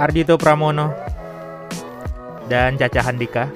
Ardito 0.00 0.40
Pramono 0.40 0.96
dan 2.48 2.80
Caca 2.80 3.04
Handika. 3.04 3.52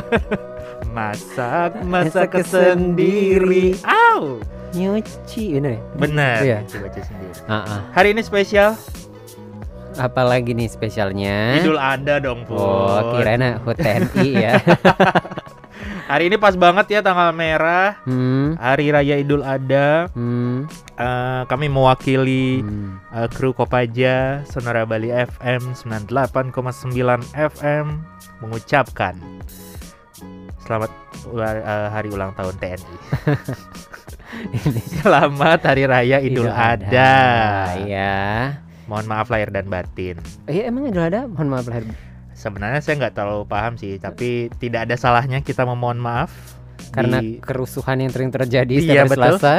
masak, 0.96 1.76
masak 1.84 2.40
sendiri. 2.40 3.76
Au. 3.84 4.40
Nyuci 4.72 5.60
bener 5.60 5.76
ya? 5.76 5.80
Bener. 6.00 6.38
Iya. 6.40 6.58
Baca 6.64 7.00
sendiri. 7.04 7.32
Ah, 7.44 7.54
ah. 7.68 7.80
Hari 7.92 8.16
ini 8.16 8.24
spesial 8.24 8.72
Apalagi 10.00 10.56
nih 10.56 10.72
spesialnya? 10.72 11.60
Idul 11.60 11.76
Adha 11.76 12.16
dong, 12.16 12.48
Put. 12.48 12.56
Oh, 12.56 13.20
kirain 13.20 13.60
HUT 13.60 13.76
TNI 13.76 14.28
ya. 14.32 14.56
Hari 16.12 16.28
ini 16.28 16.36
pas 16.36 16.52
banget 16.60 16.92
ya 16.92 17.00
tanggal 17.00 17.32
merah, 17.32 17.96
hmm. 18.04 18.60
Hari 18.60 18.92
Raya 18.92 19.16
Idul 19.16 19.40
Adha. 19.40 20.12
Hmm. 20.12 20.68
Eh, 20.92 21.42
kami 21.48 21.72
mewakili 21.72 22.60
hmm. 22.60 23.16
eh, 23.16 23.28
kru 23.32 23.56
Kopaja 23.56 24.44
Sonora 24.44 24.84
Bali 24.84 25.08
FM 25.08 25.72
98,9 25.72 26.52
FM 27.32 27.86
mengucapkan 28.44 29.16
selamat 30.68 30.92
eh, 31.32 31.88
hari 31.88 32.12
ulang 32.12 32.36
tahun 32.36 32.60
TNI. 32.60 32.96
selamat 35.00 35.64
Hari 35.64 35.88
Raya 35.88 36.20
Idul, 36.20 36.52
Adha. 36.52 37.16
Iya. 37.88 38.20
Mohon 38.84 39.06
maaf 39.08 39.32
lahir 39.32 39.48
dan 39.48 39.64
batin. 39.72 40.20
Iya 40.44 40.68
emang 40.68 40.92
Idul 40.92 41.08
Adha? 41.08 41.24
Mohon 41.24 41.48
maaf 41.56 41.72
lahir. 41.72 42.11
Sebenarnya 42.42 42.82
saya 42.82 42.98
nggak 42.98 43.14
terlalu 43.14 43.46
paham 43.46 43.74
sih, 43.76 43.96
tapi 43.96 44.28
tidak 44.56 44.84
ada 44.84 44.96
salahnya 44.96 45.38
kita 45.40 45.62
memohon 45.62 45.94
maaf 45.96 46.34
Karena 46.90 47.22
di- 47.22 47.38
kerusuhan 47.38 47.94
yang 47.96 48.10
sering 48.10 48.28
terjadi 48.28 48.66
Iya, 48.68 48.82
setiap 48.82 48.98
hari 48.98 49.10
betul. 49.12 49.22
Selasa. 49.38 49.54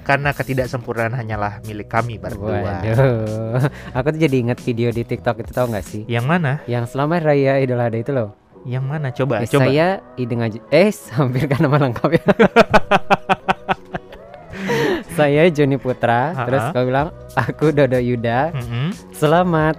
karena 0.00 0.30
ketidaksempurnaan 0.32 1.12
hanyalah 1.12 1.60
milik 1.62 1.84
kami 1.86 2.16
berdua. 2.16 2.64
Waduh. 2.80 3.60
Aku 3.92 4.08
tuh 4.08 4.20
jadi 4.22 4.36
inget 4.40 4.56
video 4.58 4.88
di 4.88 5.02
TikTok 5.02 5.36
itu 5.38 5.50
tau 5.50 5.66
gak 5.66 5.82
sih? 5.82 6.06
Yang 6.06 6.24
mana? 6.24 6.52
Yang 6.64 6.94
selamat 6.94 7.20
raya 7.24 7.58
Idul 7.58 7.76
Adha 7.76 7.98
itu 7.98 8.08
loh. 8.10 8.32
Yang 8.64 8.84
mana? 8.84 9.10
Coba, 9.10 9.34
Eh, 9.38 9.46
coba. 9.46 9.66
Saya 9.66 9.86
Ideng 10.14 10.40
aja. 10.40 10.58
Eh, 10.70 10.88
hampir 11.12 11.44
kan 11.44 11.60
nama 11.60 11.76
lengkap 11.82 12.10
ya. 12.10 12.24
saya 15.12 15.50
Joni 15.50 15.76
Putra. 15.76 16.32
Ha-ha. 16.32 16.46
Terus 16.46 16.62
kau 16.70 16.84
bilang 16.84 17.08
aku 17.34 17.68
Dodo 17.70 17.98
Yuda. 17.98 18.54
Mm-mm. 18.54 18.88
Selamat 19.10 19.76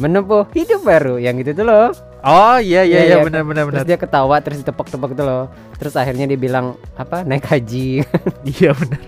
menempuh 0.00 0.48
hidup 0.50 0.80
baru. 0.80 1.16
Yang 1.16 1.36
itu 1.44 1.50
tuh 1.54 1.66
loh. 1.66 1.88
Oh 2.20 2.56
iya 2.56 2.84
iya 2.84 3.00
Iya, 3.00 3.00
iya 3.00 3.16
iya. 3.16 3.24
benar 3.24 3.42
benar 3.44 3.64
Terus 3.64 3.76
benar. 3.80 3.88
dia 3.88 3.96
ketawa 3.96 4.36
terus 4.40 4.58
ditepok-tepok 4.60 5.10
tuh 5.12 5.24
loh. 5.24 5.44
Terus 5.76 5.94
akhirnya 5.94 6.24
dia 6.24 6.36
bilang 6.36 6.66
apa 6.94 7.22
naik 7.22 7.44
haji. 7.44 8.04
Iya 8.50 8.72
benar. 8.72 9.00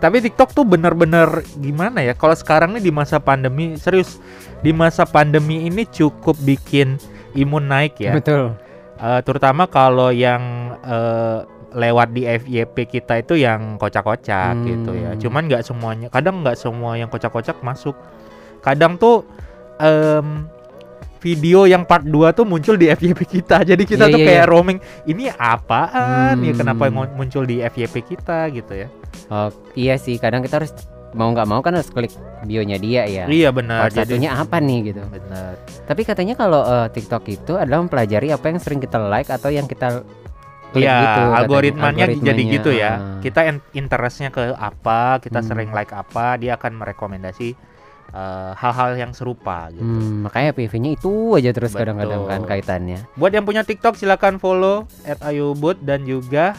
Tapi 0.00 0.16
TikTok 0.20 0.50
tuh 0.50 0.64
benar-benar 0.64 1.44
gimana 1.54 2.00
ya? 2.00 2.12
Kalau 2.12 2.32
sekarang 2.32 2.72
nih 2.72 2.82
di 2.82 2.92
masa 2.92 3.20
pandemi, 3.20 3.76
serius 3.76 4.16
di 4.60 4.72
masa 4.72 5.04
pandemi 5.04 5.68
ini 5.68 5.84
cukup 5.84 6.40
bikin 6.40 6.96
imun 7.32 7.68
naik 7.68 8.00
ya. 8.00 8.16
Betul. 8.16 8.56
Eh, 8.96 9.20
terutama 9.22 9.64
kalau 9.64 10.08
yang 10.08 10.40
eh, 10.80 11.44
lewat 11.68 12.16
di 12.16 12.24
FYP 12.24 12.88
kita 12.90 13.20
itu 13.20 13.36
yang 13.36 13.76
kocak-kocak 13.76 14.56
Hmm. 14.56 14.64
gitu 14.64 14.90
ya. 14.90 15.12
Cuman 15.18 15.44
nggak 15.46 15.60
semuanya, 15.62 16.08
kadang 16.08 16.40
nggak 16.40 16.56
semua 16.56 16.96
yang 16.96 17.06
kocak-kocak 17.06 17.60
masuk. 17.60 17.92
Kadang 18.58 18.96
tuh 18.96 19.28
em, 19.78 20.46
video 21.18 21.66
yang 21.66 21.82
part 21.82 22.02
2 22.02 22.14
tuh 22.30 22.46
muncul 22.46 22.74
di 22.74 22.86
FYP 22.88 23.26
kita. 23.26 23.66
Jadi 23.66 23.82
kita 23.82 24.06
Iya, 24.06 24.12
tuh 24.12 24.20
iya, 24.20 24.26
kayak 24.28 24.44
iya. 24.44 24.50
roaming, 24.50 24.78
ini 25.04 25.24
apaan 25.28 26.38
ya 26.38 26.52
Hmm. 26.52 26.58
kenapa 26.58 26.86
ngo- 26.86 27.10
muncul 27.12 27.42
di 27.42 27.58
FYP 27.58 28.06
kita 28.06 28.46
gitu 28.50 28.72
ya. 28.76 28.88
Oh, 29.26 29.50
iya 29.74 29.94
sih. 29.96 30.14
Kadang 30.16 30.40
kita 30.40 30.62
harus 30.62 30.70
mau 31.10 31.32
nggak 31.32 31.48
mau 31.48 31.58
kan 31.58 31.72
harus 31.72 31.88
klik 31.88 32.14
bionya 32.40 32.78
dia 32.78 33.02
ya. 33.04 33.24
Iya 33.26 33.50
benar. 33.50 33.88
Part 33.88 33.98
satunya 33.98 34.30
apa 34.32 34.60
nih 34.60 34.92
gitu. 34.92 35.02
benar. 35.04 35.58
Tapi 35.84 36.02
katanya 36.04 36.34
kalau 36.34 36.62
eh, 36.62 36.86
TikTok 36.88 37.24
itu 37.26 37.52
adalah 37.56 37.82
mempelajari 37.82 38.30
apa 38.30 38.46
yang 38.46 38.62
sering 38.62 38.78
kita 38.78 39.02
like 39.02 39.26
atau 39.26 39.48
yang 39.48 39.66
kita 39.66 40.06
klik 40.68 40.84
Iya, 40.84 40.94
gitu. 40.94 41.08
katanya. 41.18 41.38
algoritmanya, 41.40 42.04
jadi 42.04 42.14
Algoritmanya, 42.14 42.54
gitu 42.54 42.70
ya. 42.70 42.92
ah. 42.92 43.18
Kita 43.18 43.40
in- 43.42 43.64
interestnya 43.74 44.28
ke 44.28 44.52
apa, 44.52 45.16
kita 45.18 45.40
Hmm. 45.40 45.48
sering 45.48 45.70
like 45.72 45.90
apa, 45.90 46.36
dia 46.36 46.54
akan 46.54 46.76
merekomendasi 46.76 47.56
eh, 48.12 48.52
hal-hal 48.56 48.96
yang 48.96 49.12
serupa 49.12 49.68
gitu. 49.72 49.84
Hmm, 49.84 50.24
makanya 50.24 50.56
PV-nya 50.56 50.90
itu 50.96 51.36
aja 51.36 51.50
terus 51.52 51.72
kadang-kadang 51.76 52.24
kan 52.24 52.42
kaitannya. 52.48 53.04
Buat 53.16 53.32
yang 53.36 53.44
punya 53.44 53.62
TikTok 53.64 53.96
silakan 53.96 54.40
follow 54.40 54.88
@ayubut 55.04 55.80
dan 55.84 56.04
juga 56.08 56.56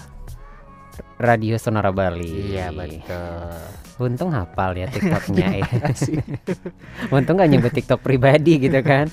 Radio 1.20 1.60
Sonora 1.60 1.92
Bali. 1.92 2.56
Iya 2.56 2.72
betul. 2.72 3.52
Untung 4.00 4.32
hafal 4.32 4.80
ya 4.80 4.88
TikToknya 4.88 5.48
ya. 5.60 5.68
Asik. 5.92 6.24
Untung 7.16 7.36
nggak 7.36 7.50
nyebut 7.52 7.74
TikTok 7.76 8.00
pribadi 8.00 8.56
gitu 8.64 8.80
kan. 8.80 9.12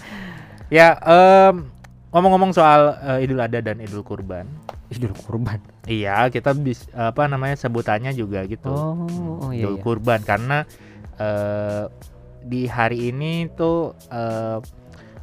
ya, 0.71 0.99
em, 1.03 1.67
ngomong-ngomong 2.15 2.55
soal 2.55 2.95
eh, 3.19 3.27
Idul 3.27 3.43
Adha 3.43 3.59
dan 3.59 3.83
Idul 3.83 4.07
Kurban. 4.07 4.47
Idul 4.87 5.19
kurban. 5.19 5.59
Iya, 5.91 6.31
kita 6.31 6.55
bis, 6.55 6.87
apa 6.95 7.27
namanya 7.27 7.59
sebutannya 7.59 8.15
juga 8.15 8.47
gitu. 8.47 8.71
Oh, 8.71 9.43
oh 9.43 9.51
iya, 9.51 9.67
Idul 9.67 9.79
iya. 9.79 9.83
Kurban 9.83 10.21
karena 10.23 10.63
eh, 11.19 11.91
di 12.47 12.71
hari 12.71 13.11
ini 13.11 13.51
tuh 13.53 13.93
eh, 14.09 14.59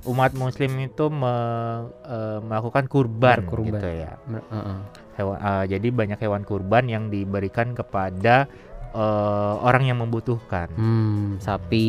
umat 0.03 0.35
Muslim 0.35 0.75
itu 0.83 1.07
me- 1.07 1.87
eh, 2.03 2.39
melakukan 2.43 2.85
kurban, 2.91 3.47
Berkurban. 3.47 3.79
gitu 3.79 3.87
ya. 3.87 4.11
Mer- 4.27 4.47
heeh. 4.51 4.79
Hewan, 5.13 5.37
eh, 5.39 5.63
jadi 5.77 5.87
banyak 5.93 6.19
hewan 6.19 6.43
kurban 6.43 6.89
yang 6.89 7.07
diberikan 7.07 7.71
kepada 7.71 8.49
eh, 8.93 9.53
orang 9.59 9.83
yang 9.83 9.97
membutuhkan. 9.97 10.69
Hmm, 10.71 11.37
sapi 11.37 11.87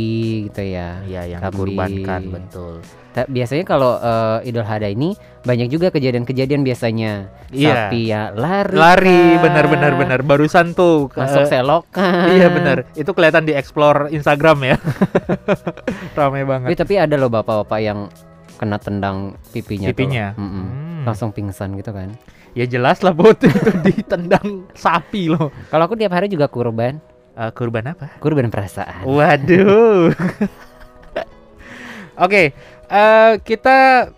gitu 0.49 0.61
ya. 0.61 1.05
Iya, 1.05 1.23
yang 1.29 1.41
dikurbankan 1.41 2.21
betul. 2.27 2.75
Ta- 3.11 3.27
Biasanya 3.27 3.63
kalau 3.63 3.95
eh, 3.97 4.49
Idul 4.49 4.65
Adha 4.65 4.89
ini 4.89 5.15
banyak 5.41 5.69
juga 5.69 5.89
kejadian-kejadian 5.89 6.61
biasanya. 6.61 7.29
Iya. 7.49 7.75
Sapi 7.87 8.01
ya 8.07 8.33
lari. 8.33 8.75
Lari, 8.75 9.23
kah, 9.37 9.41
benar 9.45 9.65
benar. 9.95 10.21
Barusan 10.21 10.73
tuh 10.73 11.07
ke- 11.07 11.21
Masuk 11.21 11.47
selokan. 11.47 12.27
Iya 12.33 12.49
benar. 12.49 12.89
Itu 12.93 13.13
kelihatan 13.13 13.45
di 13.45 13.53
explore 13.53 14.11
Instagram 14.11 14.59
ya. 14.65 14.77
Ramai 16.19 16.43
Tapi, 16.43 16.49
banget. 16.49 16.69
tapi 16.75 16.95
ada 16.97 17.15
loh 17.15 17.29
bapak-bapak 17.29 17.81
yang 17.81 18.09
kena 18.55 18.79
tendang 18.79 19.39
pipinya. 19.51 19.89
tuh. 19.89 19.93
Pipinya. 19.93 20.27
Mm-mm. 20.35 20.65
Hmm. 20.65 21.03
Langsung 21.05 21.31
pingsan 21.31 21.75
gitu 21.75 21.91
kan. 21.91 22.15
Ya 22.55 22.71
jelas 22.71 23.03
lah 23.03 23.11
bot 23.11 23.35
itu 23.45 23.71
ditendang 23.83 24.71
sapi 24.79 25.27
loh. 25.27 25.51
Kalau 25.69 25.91
aku 25.91 25.99
tiap 25.99 26.15
hari 26.15 26.31
juga 26.31 26.47
kurban. 26.47 27.03
Eh, 27.35 27.51
kurban 27.51 27.91
apa? 27.91 28.15
Kurban 28.23 28.47
perasaan. 28.47 29.03
Waduh. 29.03 30.15
Oke, 32.25 32.55
eh, 32.87 33.33
kita 33.43 34.09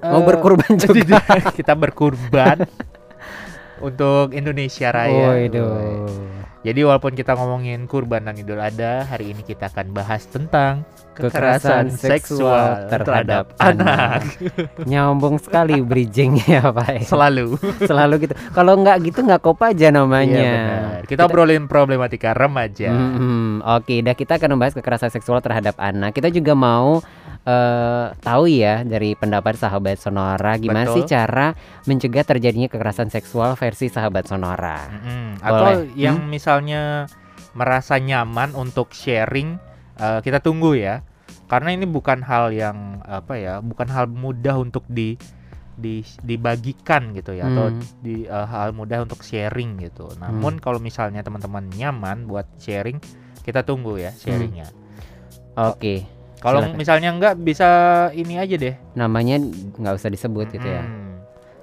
Mau 0.00 0.20
eh, 0.20 0.24
berkurban 0.24 0.72
juga. 0.80 1.20
kita 1.52 1.76
berkurban 1.76 2.64
untuk 3.84 4.32
Indonesia 4.32 4.88
Raya. 4.88 5.36
Waduh. 5.36 6.08
Jadi 6.64 6.80
walaupun 6.82 7.12
kita 7.12 7.36
ngomongin 7.36 7.84
kurban 7.86 8.26
dan 8.26 8.40
Idul 8.40 8.58
Adha, 8.58 9.04
hari 9.04 9.36
ini 9.36 9.44
kita 9.44 9.70
akan 9.70 9.92
bahas 9.92 10.24
tentang 10.26 10.82
Kekerasan 11.18 11.84
seksual 11.90 12.86
terhadap 12.86 13.56
anak. 13.56 14.22
Nyambung 14.90 15.36
sekali 15.36 15.80
bridgingnya 15.80 16.68
Pak. 16.68 16.88
ya. 16.92 17.02
Selalu. 17.02 17.56
Selalu 17.90 18.14
gitu. 18.22 18.34
Kalau 18.50 18.76
nggak 18.76 18.96
gitu 19.02 19.18
nggak 19.20 19.40
kop 19.40 19.60
aja 19.60 19.88
namanya. 19.88 20.36
Iya 20.36 20.52
benar. 20.52 21.00
Kita 21.06 21.20
obrolin 21.24 21.64
problematika 21.64 22.30
remaja. 22.30 22.90
Mm-mm. 22.90 23.64
Oke, 23.64 24.00
dah 24.00 24.12
kita 24.12 24.36
akan 24.36 24.54
membahas 24.54 24.74
kekerasan 24.74 25.08
seksual 25.08 25.40
terhadap 25.40 25.74
anak. 25.76 26.12
Kita 26.12 26.28
juga 26.28 26.52
mau 26.52 27.00
eh, 27.42 28.06
tahu 28.16 28.44
ya 28.46 28.82
dari 28.82 29.14
pendapat 29.14 29.56
sahabat 29.56 29.96
Sonora 29.96 30.56
gimana 30.56 30.84
Betul. 30.84 30.94
sih 30.98 31.04
cara 31.08 31.54
mencegah 31.84 32.24
terjadinya 32.24 32.66
kekerasan 32.66 33.08
seksual 33.08 33.54
versi 33.54 33.86
sahabat 33.86 34.26
Sonora. 34.26 34.84
Mm-mm. 34.86 35.40
Atau 35.40 35.64
Boleh. 35.82 35.94
yang 35.94 36.18
Hmm? 36.18 36.28
misalnya 36.28 37.06
merasa 37.52 37.96
nyaman 37.96 38.52
untuk 38.52 38.90
sharing, 38.90 39.56
eh, 39.96 40.20
kita 40.20 40.38
tunggu 40.38 40.72
ya. 40.72 41.00
Karena 41.46 41.70
ini 41.70 41.86
bukan 41.86 42.20
hal 42.20 42.50
yang 42.50 43.00
apa 43.02 43.34
ya, 43.34 43.58
bukan 43.60 43.86
hal 43.86 44.06
mudah 44.06 44.58
untuk 44.58 44.82
di, 44.86 45.14
di 45.74 46.02
dibagikan 46.20 47.12
gitu 47.12 47.32
ya, 47.32 47.46
atau 47.46 47.70
Hmm. 47.70 47.82
di 48.00 48.24
eh, 48.24 48.46
hal 48.46 48.70
mudah 48.70 49.02
untuk 49.02 49.20
sharing 49.20 49.78
gitu. 49.80 50.10
Namun 50.16 50.58
kalau 50.58 50.78
misalnya 50.78 51.20
teman-teman 51.20 51.70
nyaman 51.70 52.26
buat 52.26 52.50
sharing, 52.56 52.98
kita 53.40 53.62
tunggu 53.62 53.96
ya 53.96 54.10
sharingnya. 54.12 54.66
Oke, 55.56 56.04
Kalau 56.36 56.60
Silakan. 56.60 56.76
misalnya 56.76 57.10
enggak 57.10 57.34
bisa 57.38 57.68
ini 58.12 58.36
aja 58.36 58.54
deh. 58.54 58.76
namanya 58.92 59.40
nggak 59.72 59.96
usah 59.96 60.12
disebut 60.12 60.52
gitu 60.52 60.68
ya. 60.68 60.84
Mm. 60.84 61.16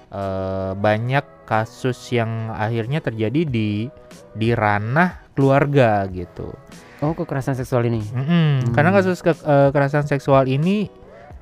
eh, 0.10 0.72
banyak 0.74 1.46
kasus 1.46 1.98
yang 2.10 2.50
akhirnya 2.50 2.98
terjadi 2.98 3.46
di 3.46 3.90
di 4.34 4.50
ranah 4.54 5.30
keluarga 5.34 6.06
gitu. 6.10 6.50
Oh, 7.00 7.16
kekerasan 7.16 7.56
seksual 7.56 7.88
ini. 7.88 8.04
Mm-mm, 8.04 8.26
Hmm. 8.26 8.74
Karena 8.76 8.92
kasus 8.92 9.22
ke- 9.22 9.32
eh, 9.38 9.68
kekerasan 9.72 10.06
seksual 10.06 10.46
ini 10.46 10.90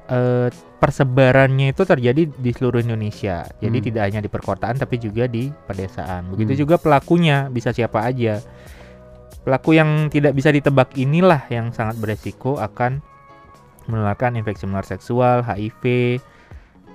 eh, 0.07 0.47
persebarannya 0.79 1.75
itu 1.75 1.83
terjadi 1.83 2.31
di 2.31 2.51
seluruh 2.55 2.79
Indonesia. 2.79 3.43
Jadi 3.59 3.77
Hmm. 3.81 3.85
tidak 3.91 4.03
hanya 4.07 4.19
di 4.23 4.31
perkotaan 4.31 4.79
tapi 4.79 4.95
juga 4.97 5.27
di 5.27 5.51
pedesaan. 5.51 6.31
Begitu 6.31 6.55
Hmm. 6.55 6.61
juga 6.63 6.75
pelakunya 6.79 7.51
bisa 7.51 7.75
siapa 7.75 8.07
aja. 8.07 8.39
Pelaku 9.43 9.75
yang 9.75 10.07
tidak 10.07 10.31
bisa 10.31 10.47
ditebak 10.47 10.95
inilah 10.95 11.43
yang 11.47 11.71
sangat 11.71 11.95
beresiko 11.95 12.55
akan 12.55 12.99
menularkan 13.87 14.35
infeksi 14.39 14.67
menular 14.67 14.87
seksual, 14.87 15.43
HIV 15.43 15.83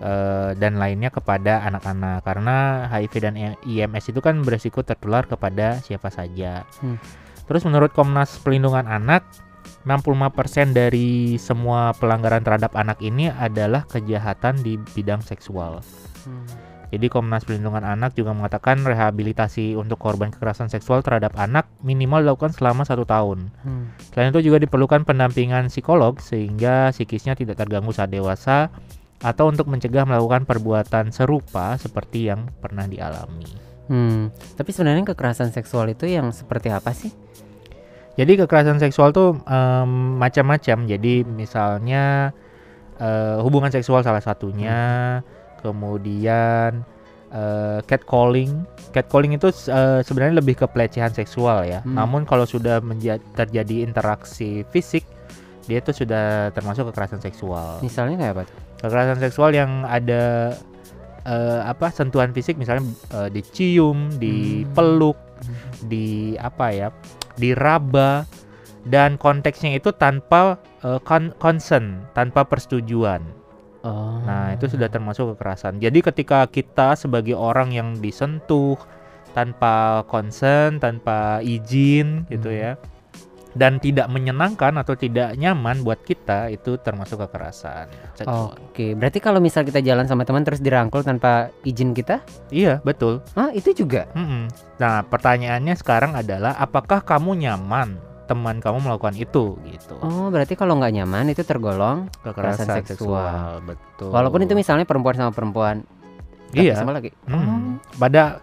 eh, 0.00 0.50
dan 0.56 0.78
lainnya 0.78 1.12
kepada 1.12 1.64
anak-anak. 1.66 2.24
Karena 2.24 2.88
HIV 2.88 3.12
dan 3.20 3.34
IMS 3.64 4.12
itu 4.12 4.20
kan 4.24 4.40
beresiko 4.40 4.80
tertular 4.86 5.26
kepada 5.26 5.80
siapa 5.80 6.08
saja. 6.08 6.64
Hmm. 6.80 6.96
Terus 7.48 7.66
menurut 7.66 7.90
Komnas 7.92 8.38
Perlindungan 8.40 8.86
Anak 8.86 9.26
65% 9.82 10.78
dari 10.78 11.34
semua 11.42 11.90
pelanggaran 11.98 12.46
terhadap 12.46 12.78
anak 12.78 13.02
ini 13.02 13.30
adalah 13.34 13.82
kejahatan 13.90 14.62
di 14.62 14.78
bidang 14.94 15.22
seksual. 15.22 15.82
Jadi 16.92 17.08
Komnas 17.08 17.48
Perlindungan 17.48 17.88
Anak 17.88 18.12
juga 18.12 18.36
mengatakan 18.36 18.84
rehabilitasi 18.84 19.80
untuk 19.80 19.96
korban 19.96 20.28
kekerasan 20.28 20.68
seksual 20.68 21.00
terhadap 21.00 21.32
anak 21.40 21.64
minimal 21.80 22.20
dilakukan 22.20 22.52
selama 22.52 22.84
satu 22.84 23.08
tahun. 23.08 23.48
Hmm. 23.64 23.96
Selain 24.12 24.28
itu 24.28 24.52
juga 24.52 24.60
diperlukan 24.60 25.08
pendampingan 25.08 25.72
psikolog 25.72 26.20
sehingga 26.20 26.92
psikisnya 26.92 27.32
tidak 27.32 27.56
terganggu 27.56 27.96
saat 27.96 28.12
dewasa 28.12 28.68
atau 29.24 29.48
untuk 29.48 29.72
mencegah 29.72 30.04
melakukan 30.04 30.44
perbuatan 30.44 31.16
serupa 31.16 31.80
seperti 31.80 32.28
yang 32.28 32.52
pernah 32.60 32.84
dialami. 32.84 33.48
Hmm. 33.88 34.28
Tapi 34.60 34.70
sebenarnya 34.76 35.16
kekerasan 35.16 35.48
seksual 35.48 35.88
itu 35.96 36.04
yang 36.04 36.28
seperti 36.28 36.68
apa 36.68 36.92
sih? 36.92 37.08
Jadi 38.20 38.36
kekerasan 38.36 38.76
seksual 38.76 39.16
tuh 39.16 39.40
em, 39.48 40.20
macam-macam. 40.20 40.84
Jadi 40.84 41.24
misalnya 41.24 42.36
eh, 43.00 43.40
hubungan 43.40 43.72
seksual 43.72 44.04
salah 44.04 44.20
satunya, 44.20 44.76
kemudian 45.62 46.82
eh, 47.32 47.78
catcalling. 47.88 48.66
Catcalling 48.92 49.38
itu 49.38 49.48
eh, 49.70 50.04
sebenarnya 50.04 50.42
lebih 50.42 50.60
ke 50.60 50.66
pelecehan 50.68 51.14
seksual 51.14 51.64
ya. 51.64 51.80
Hmm. 51.86 51.96
Namun 51.96 52.28
kalau 52.28 52.44
sudah 52.44 52.82
terjadi 53.38 53.86
interaksi 53.86 54.66
fisik, 54.74 55.06
dia 55.64 55.78
itu 55.80 55.94
sudah 55.94 56.50
termasuk 56.52 56.90
kekerasan 56.90 57.22
seksual. 57.22 57.78
Misalnya 57.80 58.18
kayak 58.18 58.32
apa? 58.36 58.42
Kekerasan 58.82 59.18
seksual 59.22 59.54
yang 59.54 59.86
ada 59.86 60.52
eh, 61.24 61.60
apa 61.64 61.88
sentuhan 61.94 62.34
fisik 62.34 62.58
misalnya 62.58 62.84
eh, 63.14 63.28
dicium, 63.30 64.10
dipeluk, 64.18 65.16
di 65.86 66.34
apa 66.38 66.66
ya 66.70 66.88
diraba 67.38 68.28
dan 68.86 69.16
konteksnya 69.16 69.78
itu 69.78 69.94
tanpa 69.94 70.58
eh, 70.82 71.00
con- 71.06 71.34
consent 71.38 72.02
tanpa 72.12 72.44
persetujuan 72.46 73.22
Oh. 73.82 74.22
nah 74.22 74.54
itu 74.54 74.70
sudah 74.70 74.86
termasuk 74.86 75.34
kekerasan 75.34 75.82
jadi 75.82 75.98
ketika 76.00 76.46
kita 76.46 76.94
sebagai 76.94 77.34
orang 77.34 77.74
yang 77.74 77.98
disentuh 77.98 78.78
tanpa 79.32 80.06
consent 80.06 80.78
tanpa 80.78 81.42
izin 81.42 82.28
gitu 82.28 82.46
Hmm. 82.46 82.58
ya 82.58 82.72
dan 83.52 83.76
tidak 83.76 84.08
menyenangkan 84.08 84.80
atau 84.80 84.96
tidak 84.96 85.36
nyaman 85.36 85.84
buat 85.84 86.00
kita 86.00 86.48
itu 86.48 86.80
termasuk 86.80 87.20
kekerasan. 87.20 87.84
Oke, 88.24 88.96
berarti 88.96 89.20
kalau 89.20 89.44
misal 89.44 89.68
kita 89.68 89.84
jalan 89.84 90.08
sama 90.08 90.24
teman 90.24 90.40
terus 90.40 90.64
dirangkul 90.64 91.04
tanpa 91.04 91.52
izin 91.60 91.92
kita? 91.92 92.24
iya 92.48 92.80
betul 92.80 93.20
Ah, 93.36 93.52
itu 93.52 93.76
juga. 93.76 94.08
Mm-mm. 94.16 94.48
Nah, 94.80 95.04
pertanyaannya 95.04 95.76
sekarang 95.76 96.16
adalah 96.16 96.56
apakah 96.56 97.04
kamu 97.04 97.44
nyaman 97.44 98.00
teman 98.24 98.58
kamu 98.58 98.78
melakukan 98.80 99.14
itu 99.14 99.58
gitu. 99.62 99.94
Oh, 99.98 100.28
berarti 100.28 100.54
kalau 100.54 100.76
nggak 100.76 100.94
nyaman 100.94 101.28
itu 101.28 101.42
tergolong 101.42 102.06
Kekerasan 102.20 102.64
kekerasan 102.64 102.84
seksual. 102.84 103.18
seksual, 103.18 103.66
betul. 103.66 104.10
walaupun 104.10 104.40
itu 104.42 104.54
misalnya 104.54 104.84
perempuan 104.84 105.14
sama 105.14 105.30
perempuan. 105.30 105.82
Iya. 106.52 106.76
Sama 106.76 106.92
lagi. 106.92 107.10
Mm. 107.24 107.32
Oh. 107.32 107.58
Pada 107.96 108.40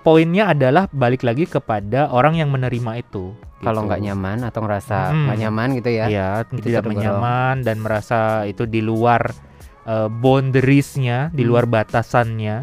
poinnya 0.00 0.48
adalah 0.48 0.88
balik 0.88 1.22
lagi 1.22 1.44
kepada 1.44 2.08
orang 2.08 2.34
yang 2.34 2.48
menerima 2.48 2.98
itu. 2.98 3.36
Kalau 3.60 3.80
gitu. 3.80 3.88
nggak 3.88 4.02
nyaman 4.02 4.38
atau 4.42 4.60
ngerasa 4.60 4.96
Mm. 5.08 5.20
nggak 5.24 5.38
nyaman 5.40 5.68
gitu 5.74 5.90
ya. 5.90 6.04
Iya, 6.06 6.28
Itu 6.42 6.60
tidak 6.62 6.82
tergolong. 6.82 7.00
menyaman 7.00 7.54
dan 7.60 7.76
merasa 7.78 8.18
itu 8.44 8.64
di 8.64 8.80
luar 8.80 9.32
eh, 9.84 10.08
boundariesnya, 10.08 11.28
di 11.28 11.44
Hmm. 11.44 11.50
luar 11.52 11.64
batasannya. 11.66 12.56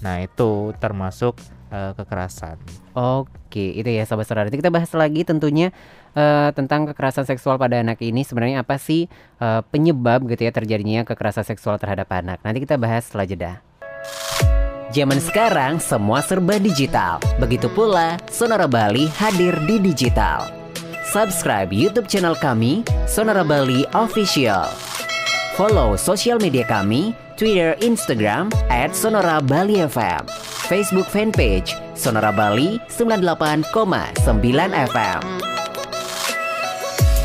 Nah, 0.00 0.14
itu 0.18 0.72
termasuk 0.76 1.36
eh, 1.68 1.92
kekerasan. 1.92 2.56
Oke, 2.92 3.32
itu 3.56 3.88
ya 3.88 4.08
sahabat 4.08 4.24
saudara. 4.24 4.48
Nanti 4.48 4.58
kita 4.62 4.72
bahas 4.72 4.88
lagi 4.96 5.26
tentunya 5.26 5.74
eh, 6.16 6.50
tentang 6.56 6.88
kekerasan 6.88 7.28
seksual 7.28 7.60
pada 7.60 7.82
anak 7.82 8.00
ini 8.00 8.24
sebenarnya 8.24 8.64
apa 8.64 8.80
sih 8.80 9.10
eh, 9.40 9.60
penyebab 9.68 10.24
gitu 10.30 10.48
ya 10.48 10.52
terjadinya 10.54 11.04
kekerasan 11.04 11.44
seksual 11.44 11.76
terhadap 11.76 12.08
anak. 12.12 12.40
Nanti 12.46 12.64
kita 12.64 12.80
bahas 12.80 13.08
setelah 13.08 13.26
jeda. 13.28 13.52
Zaman 14.92 15.18
sekarang 15.24 15.80
semua 15.80 16.20
serba 16.20 16.60
digital. 16.60 17.16
Begitu 17.40 17.72
pula 17.72 18.20
Sonora 18.28 18.68
Bali 18.68 19.08
hadir 19.16 19.56
di 19.64 19.80
digital. 19.80 20.52
Subscribe 21.08 21.72
YouTube 21.72 22.08
channel 22.08 22.36
kami 22.36 22.84
Sonora 23.08 23.40
Bali 23.40 23.88
Official. 23.96 24.68
Follow 25.56 25.96
sosial 26.00 26.40
media 26.40 26.64
kami 26.64 27.12
Twitter, 27.36 27.76
Instagram 27.82 28.48
@sonora 28.92 29.40
Bali 29.42 29.82
FM. 29.82 30.24
Facebook 30.70 31.08
fanpage 31.10 31.74
Sonora 32.02 32.34
Bali 32.34 32.82
98,9 32.90 34.18
FM. 34.90 35.22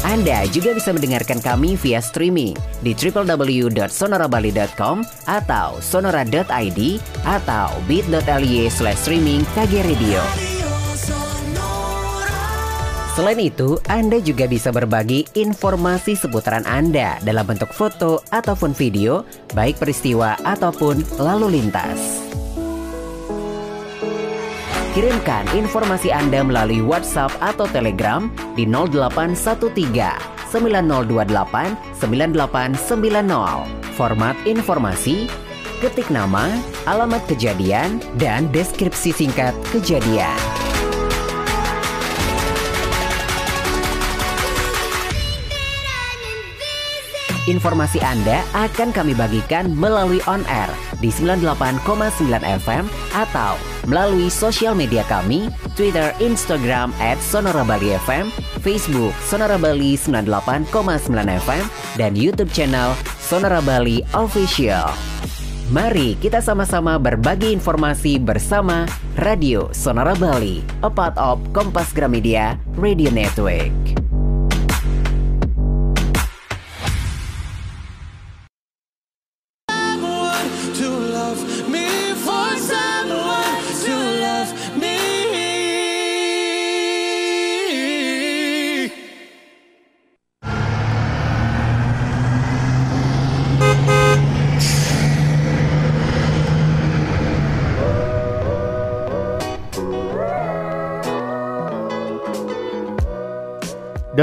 Anda 0.08 0.48
juga 0.54 0.72
bisa 0.78 0.94
mendengarkan 0.94 1.42
kami 1.42 1.74
via 1.76 1.98
streaming 1.98 2.54
di 2.86 2.94
www.sonorabali.com 2.94 5.02
atau 5.26 5.82
sonora.id 5.82 6.80
atau 7.26 7.68
bit.ly 7.90 8.70
slash 8.70 9.02
streaming 9.02 9.42
KG 9.58 9.82
Radio. 9.84 10.22
Selain 13.18 13.42
itu, 13.42 13.82
Anda 13.90 14.22
juga 14.22 14.46
bisa 14.46 14.70
berbagi 14.70 15.26
informasi 15.34 16.14
seputaran 16.14 16.70
Anda 16.70 17.18
dalam 17.26 17.50
bentuk 17.50 17.74
foto 17.74 18.22
ataupun 18.30 18.78
video, 18.78 19.26
baik 19.58 19.82
peristiwa 19.82 20.38
ataupun 20.46 21.02
lalu 21.18 21.58
lintas. 21.58 22.27
Kirimkan 24.98 25.46
informasi 25.54 26.10
Anda 26.10 26.42
melalui 26.42 26.82
WhatsApp 26.82 27.30
atau 27.38 27.70
Telegram 27.70 28.34
di 28.58 28.66
0813 28.66 29.78
9028 30.50 32.02
9890. 32.02 33.94
Format 33.94 34.34
informasi, 34.50 35.30
ketik 35.86 36.10
nama, 36.10 36.50
alamat 36.90 37.22
kejadian, 37.30 38.02
dan 38.18 38.50
deskripsi 38.50 39.14
singkat 39.14 39.54
kejadian. 39.70 40.34
Informasi 47.48 48.04
Anda 48.04 48.44
akan 48.52 48.92
kami 48.92 49.16
bagikan 49.16 49.72
melalui 49.72 50.20
on 50.28 50.44
air 50.52 50.68
di 51.00 51.08
98,9 51.08 51.80
FM 52.44 52.84
atau 53.16 53.56
melalui 53.88 54.28
sosial 54.28 54.76
media 54.76 55.08
kami, 55.08 55.48
Twitter, 55.80 56.12
Instagram 56.20 56.92
at 57.00 57.16
Sonora 57.24 57.64
Bali 57.64 57.96
FM, 58.04 58.36
Facebook 58.60 59.16
Sonora 59.24 59.56
Bali 59.56 59.96
98,9 59.96 60.68
FM, 61.48 61.64
dan 61.96 62.12
YouTube 62.20 62.52
channel 62.52 62.92
Sonora 63.16 63.64
Bali 63.64 64.04
Official. 64.12 64.92
Mari 65.72 66.20
kita 66.20 66.44
sama-sama 66.44 67.00
berbagi 67.00 67.56
informasi 67.56 68.20
bersama 68.20 68.84
Radio 69.24 69.72
Sonora 69.72 70.16
Bali, 70.20 70.64
a 70.84 70.92
part 70.92 71.16
of 71.16 71.40
Kompas 71.56 71.96
Gramedia 71.96 72.60
Radio 72.76 73.08
Network. 73.12 73.97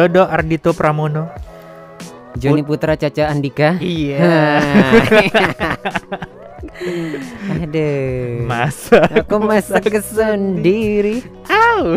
Dodo 0.05 0.29
Ardito 0.29 0.77
Pramono. 0.77 1.33
Joni 2.37 2.61
Putra 2.61 2.93
Caca 2.93 3.33
Andika. 3.33 3.81
Iya. 3.81 4.21
Aduh. 7.65 8.45
Masa. 8.45 9.09
Aku 9.09 9.41
masak 9.41 9.89
sendiri. 10.05 11.25
Au. 11.49 11.97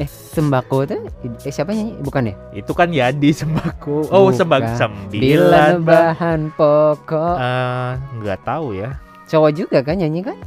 Eh, 0.00 0.08
sembako 0.08 0.88
tuh 0.88 1.04
eh 1.44 1.52
siapa 1.52 1.76
nyanyi? 1.76 2.00
Bukan 2.00 2.32
ya? 2.32 2.34
Itu 2.56 2.72
kan 2.72 2.88
Yadi 2.88 3.28
sembako. 3.36 4.08
Oh, 4.08 4.32
sembako 4.32 4.72
Bilan 4.72 4.80
sembilan 4.80 5.72
bah. 5.84 6.16
bahan 6.16 6.40
pokok. 6.56 7.36
Eh, 7.36 7.90
nggak 8.24 8.38
tahu 8.40 8.72
ya. 8.72 8.96
Cowok 9.28 9.52
juga 9.52 9.84
kan 9.84 10.00
nyanyi 10.00 10.24
kan? 10.24 10.40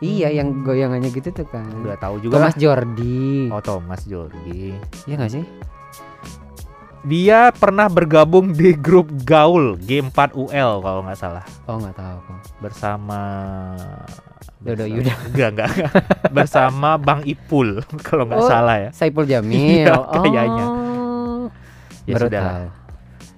Iya, 0.00 0.32
yang 0.32 0.60
goyangannya 0.60 1.08
gitu 1.08 1.28
tuh 1.30 1.44
kan. 1.44 1.68
Nggak 1.76 2.00
tahu 2.00 2.18
juga. 2.18 2.40
Thomas 2.40 2.52
lah. 2.52 2.60
Jordi. 2.60 3.48
Oh, 3.48 3.60
Thomas 3.60 4.00
Jordi. 4.02 4.72
Iya 5.04 5.14
gak 5.16 5.30
sih? 5.30 5.44
Dia 7.00 7.48
pernah 7.50 7.88
bergabung 7.88 8.52
di 8.52 8.72
grup 8.72 9.08
Gaul 9.22 9.80
G4UL 9.80 10.84
kalau 10.84 11.00
nggak 11.00 11.16
salah 11.16 11.40
Oh 11.64 11.80
nggak 11.80 11.96
tahu 11.96 12.12
aku. 12.20 12.32
bersama 12.60 13.18
Dodo 14.60 14.84
Yuda. 14.84 15.08
Enggak, 15.32 15.48
enggak, 15.56 15.68
enggak. 15.70 15.92
bersama 16.28 17.00
Bang 17.00 17.24
Ipul 17.24 17.80
kalau 18.06 18.28
nggak 18.28 18.40
Oh, 18.40 18.44
salah 18.46 18.76
ya. 18.78 18.90
Saipul 18.92 19.24
Jamil. 19.24 19.56
Iya, 19.80 19.96
kayaknya. 19.96 20.64
Oh. 20.68 21.48
Ya 22.04 22.14
Baru 22.16 22.26
sudah 22.28 22.40
tahu. 22.42 22.66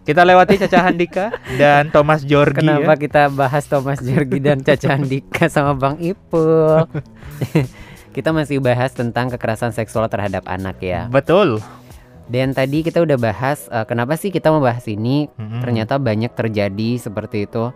Kita 0.03 0.27
lewati 0.27 0.59
Caca 0.59 0.91
Handika 0.91 1.31
dan 1.55 1.87
Thomas 1.95 2.27
Jorgi 2.27 2.67
Kenapa 2.67 2.99
ya. 2.99 3.07
kita 3.07 3.23
bahas 3.31 3.63
Thomas 3.71 4.03
Jorgi 4.03 4.43
dan 4.43 4.59
Caca 4.59 4.99
Andika 4.99 5.47
sama 5.47 5.79
Bang 5.79 6.03
Ipul? 6.03 6.91
kita 8.17 8.35
masih 8.35 8.59
bahas 8.59 8.91
tentang 8.91 9.31
kekerasan 9.31 9.71
seksual 9.71 10.11
terhadap 10.11 10.43
anak 10.51 10.83
ya. 10.83 11.07
Betul. 11.07 11.63
Dan 12.27 12.51
tadi 12.51 12.83
kita 12.83 12.99
udah 12.99 13.15
bahas 13.15 13.71
eh, 13.71 13.87
kenapa 13.87 14.19
sih 14.19 14.35
kita 14.35 14.51
membahas 14.51 14.83
ini? 14.91 15.31
Mm-mm. 15.39 15.63
Ternyata 15.63 16.03
banyak 16.03 16.35
terjadi 16.35 16.99
seperti 16.99 17.47
itu. 17.47 17.71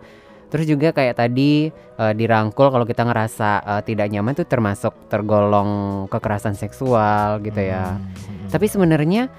Terus 0.51 0.67
juga 0.67 0.91
kayak 0.91 1.23
tadi 1.23 1.71
eh, 1.71 2.13
dirangkul 2.13 2.75
kalau 2.75 2.83
kita 2.83 3.07
ngerasa 3.07 3.63
eh, 3.63 3.81
tidak 3.87 4.11
nyaman 4.11 4.35
tuh 4.35 4.43
termasuk 4.43 4.91
tergolong 5.07 6.03
kekerasan 6.11 6.59
seksual 6.59 7.39
gitu 7.39 7.71
ya. 7.71 7.95
Mm, 7.95 8.03
mm, 8.03 8.47
Tapi 8.51 8.65
sebenarnya 8.67 9.31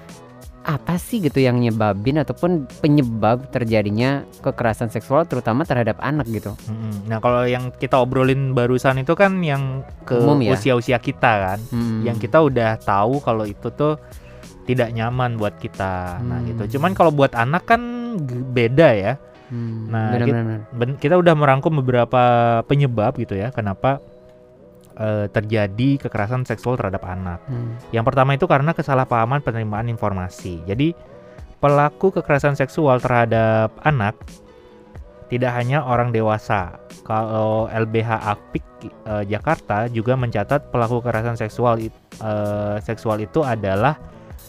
apa 0.59 0.99
sih 0.99 1.19
gitu 1.19 1.39
yang 1.39 1.57
nyebabin 1.57 2.19
ataupun 2.19 2.67
penyebab 2.79 3.47
terjadinya 3.49 4.21
kekerasan 4.43 4.87
seksual 4.87 5.23
terutama 5.23 5.63
terhadap 5.63 5.97
anak 5.99 6.27
gitu? 6.27 6.53
mm. 6.67 7.07
Nah, 7.07 7.17
kalau 7.17 7.47
yang 7.47 7.71
kita 7.71 7.95
obrolin 7.95 8.51
barusan 8.51 8.99
itu 8.99 9.15
kan 9.15 9.39
yang 9.39 9.81
ke 10.03 10.19
Umum 10.19 10.43
ya? 10.43 10.53
usia-usia 10.53 10.99
kita 10.99 11.31
kan. 11.47 11.59
Hmm. 11.71 12.03
Yang 12.03 12.27
kita 12.27 12.43
udah 12.43 12.75
tahu 12.77 13.17
kalau 13.19 13.47
itu 13.47 13.71
tuh 13.71 13.97
tidak 14.67 14.91
nyaman 14.91 15.39
buat 15.39 15.57
kita. 15.57 16.21
Nah, 16.21 16.43
Hmm. 16.43 16.47
gitu. 16.47 16.77
Cuman 16.77 16.91
kalau 16.93 17.09
buat 17.09 17.33
anak 17.33 17.65
kan 17.65 17.81
beda 18.51 18.89
ya. 18.93 19.13
Hmm, 19.49 19.89
Nah. 19.89 20.13
Ben- 20.69 20.99
kita 20.99 21.17
udah 21.17 21.33
merangkum 21.33 21.73
beberapa 21.73 22.21
penyebab 22.69 23.17
gitu 23.17 23.33
ya 23.33 23.49
kenapa 23.49 23.97
eh, 24.99 25.25
terjadi 25.31 25.89
kekerasan 26.05 26.43
seksual 26.43 26.75
terhadap 26.75 27.01
anak. 27.07 27.39
Hmm. 27.47 27.79
Yang 27.95 28.05
pertama 28.13 28.35
itu 28.35 28.45
karena 28.45 28.75
kesalahpahaman 28.75 29.41
penerimaan 29.41 29.87
informasi. 29.87 30.61
Jadi 30.67 30.93
pelaku 31.59 32.11
kekerasan 32.19 32.55
seksual 32.55 32.99
terhadap 32.99 33.73
anak 33.83 34.15
tidak 35.31 35.55
hanya 35.55 35.85
orang 35.85 36.11
dewasa. 36.11 36.77
Kalau 37.07 37.71
LBH 37.71 38.09
Apik 38.27 38.65
eh, 39.07 39.23
Jakarta 39.25 39.87
juga 39.89 40.13
mencatat 40.19 40.69
pelaku 40.69 41.01
kekerasan 41.01 41.39
seksual 41.39 41.79
eh, 41.79 42.77
seksual 42.83 43.23
itu 43.23 43.41
adalah 43.41 43.97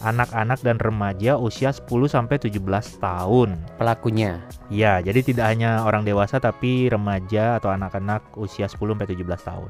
anak-anak 0.01 0.59
dan 0.65 0.81
remaja 0.81 1.37
usia 1.37 1.69
10 1.69 1.85
sampai 2.09 2.41
17 2.41 2.57
tahun. 2.97 3.53
Pelakunya. 3.77 4.41
Ya, 4.73 4.97
jadi 4.99 5.21
tidak 5.21 5.45
hanya 5.53 5.85
orang 5.85 6.01
dewasa 6.01 6.41
tapi 6.41 6.89
remaja 6.89 7.61
atau 7.61 7.69
anak-anak 7.69 8.33
usia 8.35 8.65
10 8.65 8.97
sampai 8.97 9.07
17 9.13 9.21
tahun. 9.45 9.69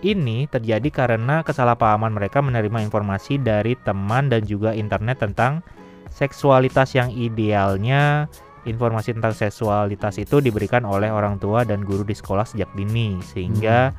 Ini 0.00 0.48
terjadi 0.48 0.88
karena 0.88 1.44
kesalahpahaman 1.44 2.16
mereka 2.16 2.40
menerima 2.40 2.80
informasi 2.88 3.36
dari 3.36 3.76
teman 3.84 4.32
dan 4.32 4.48
juga 4.48 4.72
internet 4.72 5.20
tentang 5.20 5.60
seksualitas 6.08 6.96
yang 6.96 7.12
idealnya 7.12 8.24
informasi 8.64 9.12
tentang 9.16 9.36
seksualitas 9.36 10.16
itu 10.16 10.40
diberikan 10.40 10.88
oleh 10.88 11.12
orang 11.12 11.36
tua 11.36 11.68
dan 11.68 11.84
guru 11.84 12.04
di 12.04 12.16
sekolah 12.16 12.48
sejak 12.48 12.72
dini 12.72 13.20
sehingga 13.20 13.92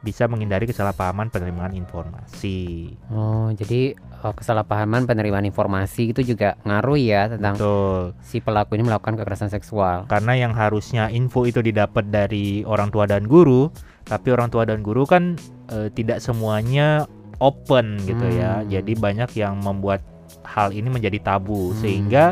bisa 0.00 0.24
menghindari 0.24 0.64
kesalahpahaman 0.64 1.28
penerimaan 1.28 1.76
informasi. 1.76 2.88
Oh, 3.12 3.52
jadi 3.52 3.92
eh, 4.00 4.32
kesalahpahaman 4.32 5.04
penerimaan 5.04 5.44
informasi 5.44 6.16
itu 6.16 6.24
juga 6.32 6.56
ngaruh 6.64 6.96
ya 6.96 7.28
tentang 7.28 7.60
Betul. 7.60 8.16
si 8.24 8.40
pelaku 8.40 8.80
ini 8.80 8.88
melakukan 8.88 9.20
kekerasan 9.20 9.52
seksual. 9.52 10.08
karena 10.08 10.32
yang 10.32 10.56
harusnya 10.56 11.12
info 11.12 11.44
itu 11.44 11.60
didapat 11.60 12.08
dari 12.08 12.64
orang 12.64 12.88
tua 12.88 13.04
dan 13.04 13.28
guru 13.28 13.68
tapi 14.04 14.30
orang 14.30 14.48
tua 14.48 14.64
dan 14.64 14.80
guru 14.80 15.04
kan 15.04 15.36
eh, 15.68 15.88
tidak 15.90 16.18
semuanya 16.18 17.04
open 17.38 17.96
gitu 18.04 18.26
ya 18.30 18.60
Hmm. 18.60 18.68
jadi 18.68 18.92
banyak 18.94 19.30
yang 19.34 19.58
membuat 19.58 20.04
hal 20.44 20.70
ini 20.70 20.88
menjadi 20.88 21.18
tabu 21.20 21.72
Hmm. 21.72 21.78
sehingga 21.78 22.24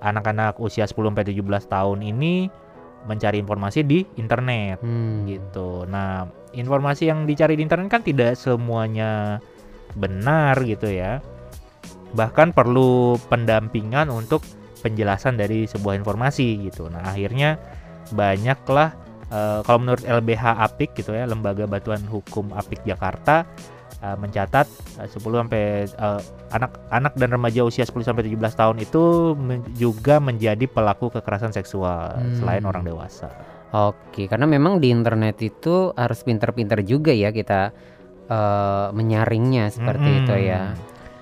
anak-anak 0.00 0.56
usia 0.56 0.86
10 0.86 1.12
sampai 1.12 1.26
17 1.26 1.66
tahun 1.66 2.00
ini 2.00 2.48
mencari 3.00 3.40
informasi 3.40 3.80
di 3.82 4.04
internet 4.16 4.78
Hmm. 4.80 5.24
gitu 5.24 5.84
nah 5.84 6.28
informasi 6.52 7.08
yang 7.08 7.24
dicari 7.24 7.54
di 7.54 7.62
internet 7.62 7.88
kan 7.88 8.02
tidak 8.02 8.36
semuanya 8.36 9.40
benar 9.94 10.58
gitu 10.62 10.86
ya 10.86 11.18
bahkan 12.10 12.50
perlu 12.50 13.14
pendampingan 13.26 14.10
untuk 14.10 14.42
penjelasan 14.80 15.34
dari 15.34 15.66
sebuah 15.66 15.94
informasi 15.96 16.66
gitu 16.66 16.86
nah 16.86 17.02
akhirnya 17.04 17.58
banyaklah 18.10 18.94
eh, 19.30 19.60
kalau 19.62 19.78
menurut 19.78 20.02
LBH 20.02 20.44
Apik 20.60 20.92
gitu 20.94 21.10
ya 21.10 21.24
lembaga 21.24 21.64
bantuan 21.64 22.02
hukum 22.04 22.50
Apik 22.52 22.82
Jakarta 22.82 23.46
eh, 23.98 24.16
mencatat 24.18 24.66
eh, 24.98 25.08
10 25.08 25.16
sampai 25.20 25.86
anak-anak 26.50 27.14
dan 27.14 27.28
remaja 27.30 27.62
usia 27.62 27.82
10 27.82 28.02
sampai 28.02 28.26
17 28.26 28.36
tahun 28.52 28.76
itu 28.80 29.02
men- 29.34 29.66
juga 29.74 30.18
menjadi 30.18 30.66
pelaku 30.66 31.10
kekerasan 31.10 31.50
seksual 31.50 32.18
Hmm. 32.18 32.36
selain 32.36 32.64
orang 32.64 32.82
dewasa. 32.82 33.30
Oke, 33.70 34.26
karena 34.26 34.50
memang 34.50 34.82
di 34.82 34.90
internet 34.90 35.38
itu 35.38 35.94
harus 35.94 36.26
pinter-pinter 36.26 36.82
juga 36.82 37.14
ya 37.14 37.30
kita 37.30 37.70
eh, 38.26 38.86
menyaringnya 38.90 39.70
seperti 39.70 40.06
Mm-mm. 40.06 40.20
itu 40.22 40.34
ya. 40.44 40.74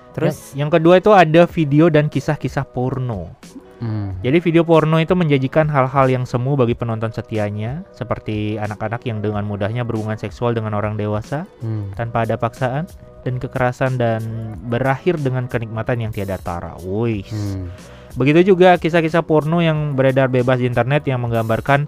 Terus, 0.09 0.53
yang, 0.53 0.65
yang 0.65 0.69
kedua 0.73 0.97
itu 0.97 1.13
ada 1.13 1.45
video 1.45 1.89
dan 1.89 2.05
kisah-kisah 2.05 2.65
porno. 2.65 3.29
Hmm, 3.79 4.23
Jadi 4.23 4.37
video 4.43 4.63
porno 4.67 4.99
itu 4.99 5.15
menjanjikan 5.15 5.67
hal-hal 5.71 6.07
yang 6.11 6.23
semu 6.27 6.55
bagi 6.59 6.75
penonton 6.75 7.11
setianya, 7.11 7.83
seperti 7.95 8.59
anak-anak 8.59 9.03
yang 9.07 9.19
dengan 9.19 9.43
mudahnya 9.47 9.87
berhubungan 9.87 10.19
seksual 10.19 10.55
dengan 10.55 10.75
orang 10.75 10.99
dewasa 10.99 11.49
hmm, 11.63 11.95
tanpa 11.95 12.27
ada 12.27 12.35
paksaan 12.35 12.85
dan 13.23 13.35
kekerasan 13.39 13.99
dan 13.99 14.21
berakhir 14.69 15.19
dengan 15.19 15.47
kenikmatan 15.47 16.03
yang 16.03 16.11
tiada 16.11 16.39
tara. 16.39 16.75
Wih. 16.79 17.27
hmm. 17.27 17.67
Begitu 18.17 18.55
juga 18.55 18.75
kisah-kisah 18.81 19.21
porno 19.21 19.61
yang 19.61 19.93
beredar 19.93 20.31
bebas 20.31 20.57
di 20.57 20.65
internet 20.65 21.05
yang 21.05 21.21
menggambarkan 21.21 21.85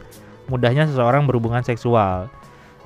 mudahnya 0.51 0.85
seseorang 0.85 1.25
berhubungan 1.25 1.65
seksual. 1.65 2.29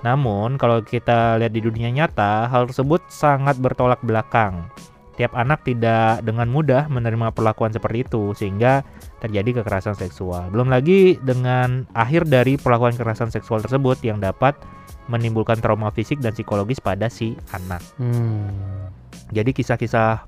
Namun, 0.05 0.61
kalau 0.61 0.85
kita 0.85 1.41
lihat 1.41 1.49
di 1.49 1.65
dunia 1.65 1.89
nyata, 1.89 2.45
hal 2.45 2.69
tersebut 2.69 3.01
sangat 3.09 3.57
bertolak 3.57 3.97
belakang. 4.05 4.69
Tiap 5.15 5.31
anak 5.31 5.63
tidak 5.63 6.27
dengan 6.27 6.51
mudah 6.51 6.91
menerima 6.91 7.31
perlakuan 7.31 7.71
seperti 7.71 8.03
itu, 8.03 8.35
sehingga 8.35 8.83
terjadi 9.23 9.63
kekerasan 9.63 9.95
seksual. 9.95 10.51
Belum 10.51 10.67
lagi 10.67 11.15
dengan 11.23 11.87
akhir 11.95 12.27
dari 12.27 12.59
perlakuan 12.59 12.91
kekerasan 12.91 13.31
seksual 13.31 13.63
tersebut 13.63 14.03
yang 14.03 14.19
dapat 14.19 14.59
menimbulkan 15.07 15.61
trauma 15.63 15.93
fisik 15.93 16.19
dan 16.19 16.35
psikologis 16.35 16.83
pada 16.83 17.07
si 17.07 17.37
anak. 17.55 17.79
Hmm. 17.95 18.91
Jadi 19.31 19.55
kisah-kisah 19.55 20.25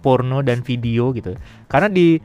porno 0.00 0.40
dan 0.40 0.64
video 0.64 1.12
gitu. 1.12 1.36
Karena 1.68 1.88
di 1.90 2.16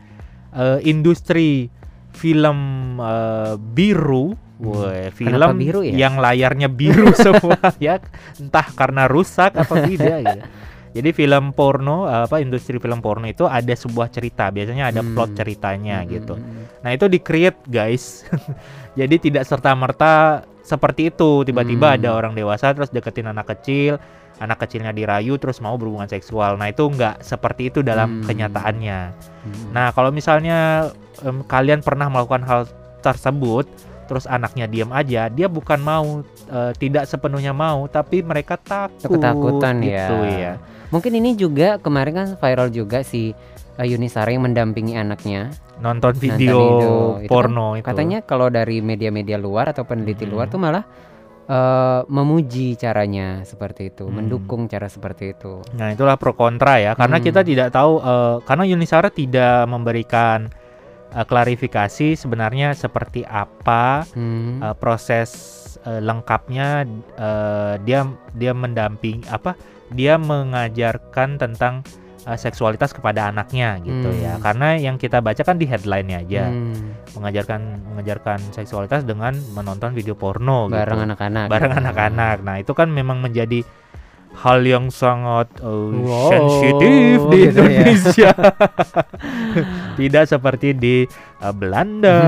eh, 0.55 0.79
industri 0.88 1.67
film 2.15 2.60
eh, 3.00 3.53
biru, 3.60 4.31
weh, 4.63 5.12
film 5.12 5.36
Kenapa 5.36 5.55
biru 5.55 5.84
ya? 5.84 6.07
yang 6.07 6.15
layarnya 6.19 6.72
biru 6.72 7.12
semua 7.25 7.60
ya, 7.77 8.00
entah 8.39 8.67
karena 8.74 9.10
rusak 9.12 9.55
atau 9.55 9.75
tidak 9.84 10.17
gitu. 10.24 10.41
Jadi 10.95 11.11
film 11.11 11.51
porno 11.51 12.07
apa 12.07 12.39
industri 12.39 12.79
film 12.79 13.03
porno 13.03 13.27
itu 13.27 13.43
ada 13.43 13.75
sebuah 13.75 14.07
cerita, 14.07 14.47
biasanya 14.47 14.95
ada 14.95 15.03
Hmm. 15.03 15.11
plot 15.11 15.35
ceritanya 15.35 15.99
Hmm, 15.99 16.07
gitu. 16.07 16.33
hmm, 16.39 16.47
hmm. 16.47 16.63
Nah, 16.87 16.91
itu 16.95 17.05
di-create, 17.05 17.59
guys. 17.67 18.23
Jadi 18.99 19.15
tidak 19.19 19.43
serta-merta 19.43 20.13
seperti 20.63 21.11
itu. 21.11 21.43
Tiba-tiba 21.43 21.91
Hmm. 21.91 21.97
ada 21.99 22.09
orang 22.15 22.31
dewasa 22.31 22.71
terus 22.71 22.87
deketin 22.89 23.27
anak 23.27 23.51
kecil, 23.51 23.99
anak 24.37 24.63
kecilnya 24.63 24.91
dirayu 24.91 25.35
terus 25.35 25.59
mau 25.59 25.75
berhubungan 25.75 26.07
seksual. 26.07 26.55
Nah, 26.55 26.71
itu 26.71 26.87
nggak 26.87 27.19
seperti 27.19 27.75
itu 27.75 27.83
dalam 27.83 28.23
Hmm. 28.23 28.25
kenyataannya. 28.25 28.99
Hmm. 29.43 29.75
Nah, 29.75 29.91
kalau 29.91 30.15
misalnya 30.15 30.89
em, 31.21 31.43
kalian 31.43 31.79
pernah 31.79 32.07
melakukan 32.07 32.43
hal 32.43 32.61
tersebut, 32.99 33.67
terus 34.05 34.29
anaknya 34.29 34.69
diam 34.69 34.93
aja, 34.93 35.27
dia 35.27 35.47
bukan 35.50 35.81
mau 35.81 36.21
eh, 36.50 36.71
tidak 36.77 37.09
sepenuhnya 37.09 37.51
mau, 37.51 37.85
tapi 37.89 38.21
mereka 38.21 38.55
takut. 38.55 39.17
Ketakutan 39.17 39.81
gitu 39.81 40.15
ya. 40.25 40.38
ya. 40.38 40.53
Mungkin 40.93 41.17
ini 41.17 41.33
juga 41.35 41.81
kemarin 41.81 42.13
kan 42.13 42.27
viral 42.38 42.69
juga 42.69 43.01
si 43.01 43.33
uh, 43.75 43.85
yang 43.85 44.43
mendampingi 44.45 44.95
anaknya. 44.95 45.51
Nonton 45.83 46.15
Nonton 46.15 46.21
video 46.24 46.55
itu. 46.55 46.93
Itu 47.27 47.31
porno 47.31 47.75
itu. 47.75 47.83
Katanya 47.83 48.24
kalau 48.24 48.47
dari 48.47 48.79
media-media 48.79 49.35
luar 49.35 49.75
atau 49.75 49.83
peneliti 49.83 50.24
Hmm. 50.24 50.31
luar 50.31 50.47
tuh 50.47 50.62
malah 50.62 50.85
eh, 51.45 52.01
memuji 52.09 52.74
caranya 52.74 53.45
seperti 53.45 53.93
itu, 53.93 54.09
Hmm. 54.09 54.17
mendukung 54.17 54.65
cara 54.65 54.89
seperti 54.89 55.38
itu. 55.38 55.62
Nah, 55.77 55.93
itulah 55.93 56.17
pro 56.17 56.33
kontra 56.33 56.81
ya, 56.81 56.97
karena 56.97 57.21
Hmm. 57.21 57.25
kita 57.29 57.41
tidak 57.45 57.69
tahu 57.69 58.01
eh, 58.01 58.35
karena 58.50 58.63
Yunisara 58.65 59.13
tidak 59.13 59.69
memberikan 59.69 60.50
eh, 61.15 61.24
klarifikasi 61.24 62.13
sebenarnya 62.13 62.75
seperti 62.75 63.24
apa 63.24 64.03
Hmm. 64.12 64.60
eh, 64.60 64.75
proses 64.75 65.31
eh, 65.81 66.00
lengkapnya 66.00 66.84
eh, 67.15 67.74
dia 67.81 68.03
dia 68.31 68.51
mendamping 68.51 69.24
apa 69.27 69.55
dia 69.89 70.17
mengajarkan 70.17 71.38
tentang 71.38 71.86
eh, 72.25 72.36
seksualitas 72.36 72.89
kepada 72.89 73.29
anaknya 73.29 73.77
gitu 73.79 74.10
Hmm. 74.10 74.19
ya 74.19 74.34
karena 74.39 74.75
yang 74.75 74.98
kita 74.98 75.22
baca 75.22 75.39
kan 75.39 75.55
di 75.55 75.65
headline-nya 75.65 76.19
aja 76.19 76.43
Hmm. 76.50 76.98
mengajarkan 77.13 77.62
mengajarkan 77.86 78.39
seksualitas 78.51 79.05
dengan 79.05 79.38
menonton 79.53 79.93
video 79.93 80.13
porno 80.13 80.65
bareng 80.67 81.00
gitu 81.00 81.05
anak-anak. 81.05 81.48
bareng 81.48 81.72
gitu. 81.72 81.81
anak-anak 81.81 82.36
nah 82.41 82.55
itu 82.57 82.72
kan 82.72 82.89
memang 82.89 83.22
menjadi 83.22 83.62
hal 84.36 84.60
yang 84.62 84.88
sangat 84.88 85.48
eh, 85.58 85.89
Wow, 85.96 86.30
sensitif 86.30 87.18
di 87.27 87.39
gitu 87.42 87.62
ya. 87.63 87.82
Indonesia 87.82 88.32
tidak 90.00 90.25
seperti 90.27 90.74
di 90.74 90.96
eh, 91.39 91.54
Belanda 91.54 92.20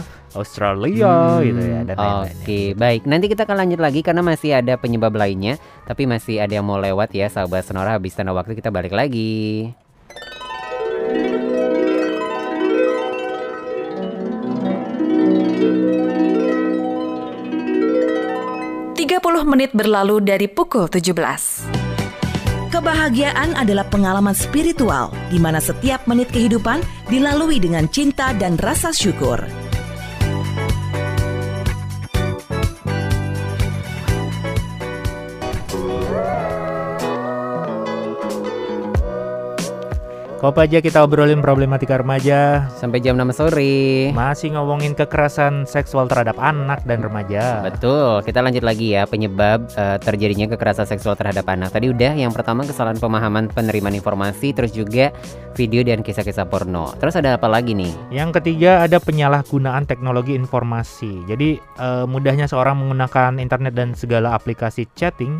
Australia 0.38 1.36
Hmm, 1.36 1.42
gitu 1.42 1.58
ya 1.60 1.80
dan 1.82 1.96
lain-lainnya. 1.98 2.44
Oke, 2.46 2.60
baik. 2.78 3.02
Nanti 3.02 3.26
kita 3.26 3.42
akan 3.42 3.66
lanjut 3.66 3.82
lagi 3.82 4.00
karena 4.00 4.22
masih 4.22 4.54
ada 4.54 4.78
penyebab 4.78 5.10
lainnya, 5.10 5.58
tapi 5.84 6.06
masih 6.06 6.38
ada 6.38 6.54
yang 6.54 6.62
mau 6.62 6.78
lewat 6.78 7.10
ya, 7.10 7.26
sahabat 7.26 7.66
Sonora. 7.66 7.98
Habis 7.98 8.14
tanda 8.14 8.30
waktu 8.30 8.54
kita 8.54 8.70
balik 8.70 8.94
lagi. 8.94 9.74
Tiga 19.40 19.48
puluh 19.48 19.56
menit 19.56 19.72
berlalu 19.72 20.16
dari 20.20 20.52
pukul 20.52 20.84
17. 20.84 21.16
Kebahagiaan 22.68 23.56
adalah 23.56 23.88
pengalaman 23.88 24.36
spiritual 24.36 25.16
di 25.32 25.40
mana 25.40 25.56
setiap 25.56 26.04
menit 26.04 26.28
kehidupan 26.28 26.84
dilalui 27.08 27.56
dengan 27.56 27.88
cinta 27.88 28.36
dan 28.36 28.60
rasa 28.60 28.92
syukur. 28.92 29.40
Kau 40.40 40.56
aja 40.56 40.80
kita 40.80 41.04
obrolin 41.04 41.44
problematika 41.44 42.00
remaja 42.00 42.64
Sampai 42.72 43.04
jam 43.04 43.12
6 43.12 43.28
sore. 43.36 44.08
masih 44.16 44.56
ngomongin 44.56 44.96
kekerasan 44.96 45.68
seksual 45.68 46.08
terhadap 46.08 46.40
anak 46.40 46.80
dan 46.88 47.04
remaja. 47.04 47.60
Betul, 47.60 48.24
kita 48.24 48.40
lanjut 48.40 48.64
lagi 48.64 48.96
ya 48.96 49.04
penyebab 49.04 49.68
eh, 49.76 50.00
terjadinya 50.00 50.48
kekerasan 50.48 50.88
seksual 50.88 51.12
terhadap 51.12 51.44
anak. 51.44 51.76
Tadi 51.76 51.92
udah 51.92 52.16
yang 52.16 52.32
pertama 52.32 52.64
kesalahan 52.64 52.96
pemahaman 52.96 53.52
penerimaan 53.52 53.92
informasi, 53.92 54.56
terus 54.56 54.72
juga 54.72 55.12
video 55.60 55.84
dan 55.84 56.00
kisah-kisah 56.00 56.48
porno. 56.48 56.96
Terus 56.96 57.20
ada 57.20 57.36
apa 57.36 57.44
lagi 57.44 57.76
nih? 57.76 57.92
Yang 58.08 58.40
ketiga 58.40 58.80
ada 58.80 58.96
penyalahgunaan 58.96 59.84
teknologi 59.84 60.32
informasi. 60.32 61.20
Jadi 61.28 61.60
eh, 61.60 62.04
mudahnya 62.08 62.48
seorang 62.48 62.80
menggunakan 62.80 63.36
internet 63.36 63.76
dan 63.76 63.92
segala 63.92 64.32
aplikasi 64.32 64.88
chatting 64.96 65.36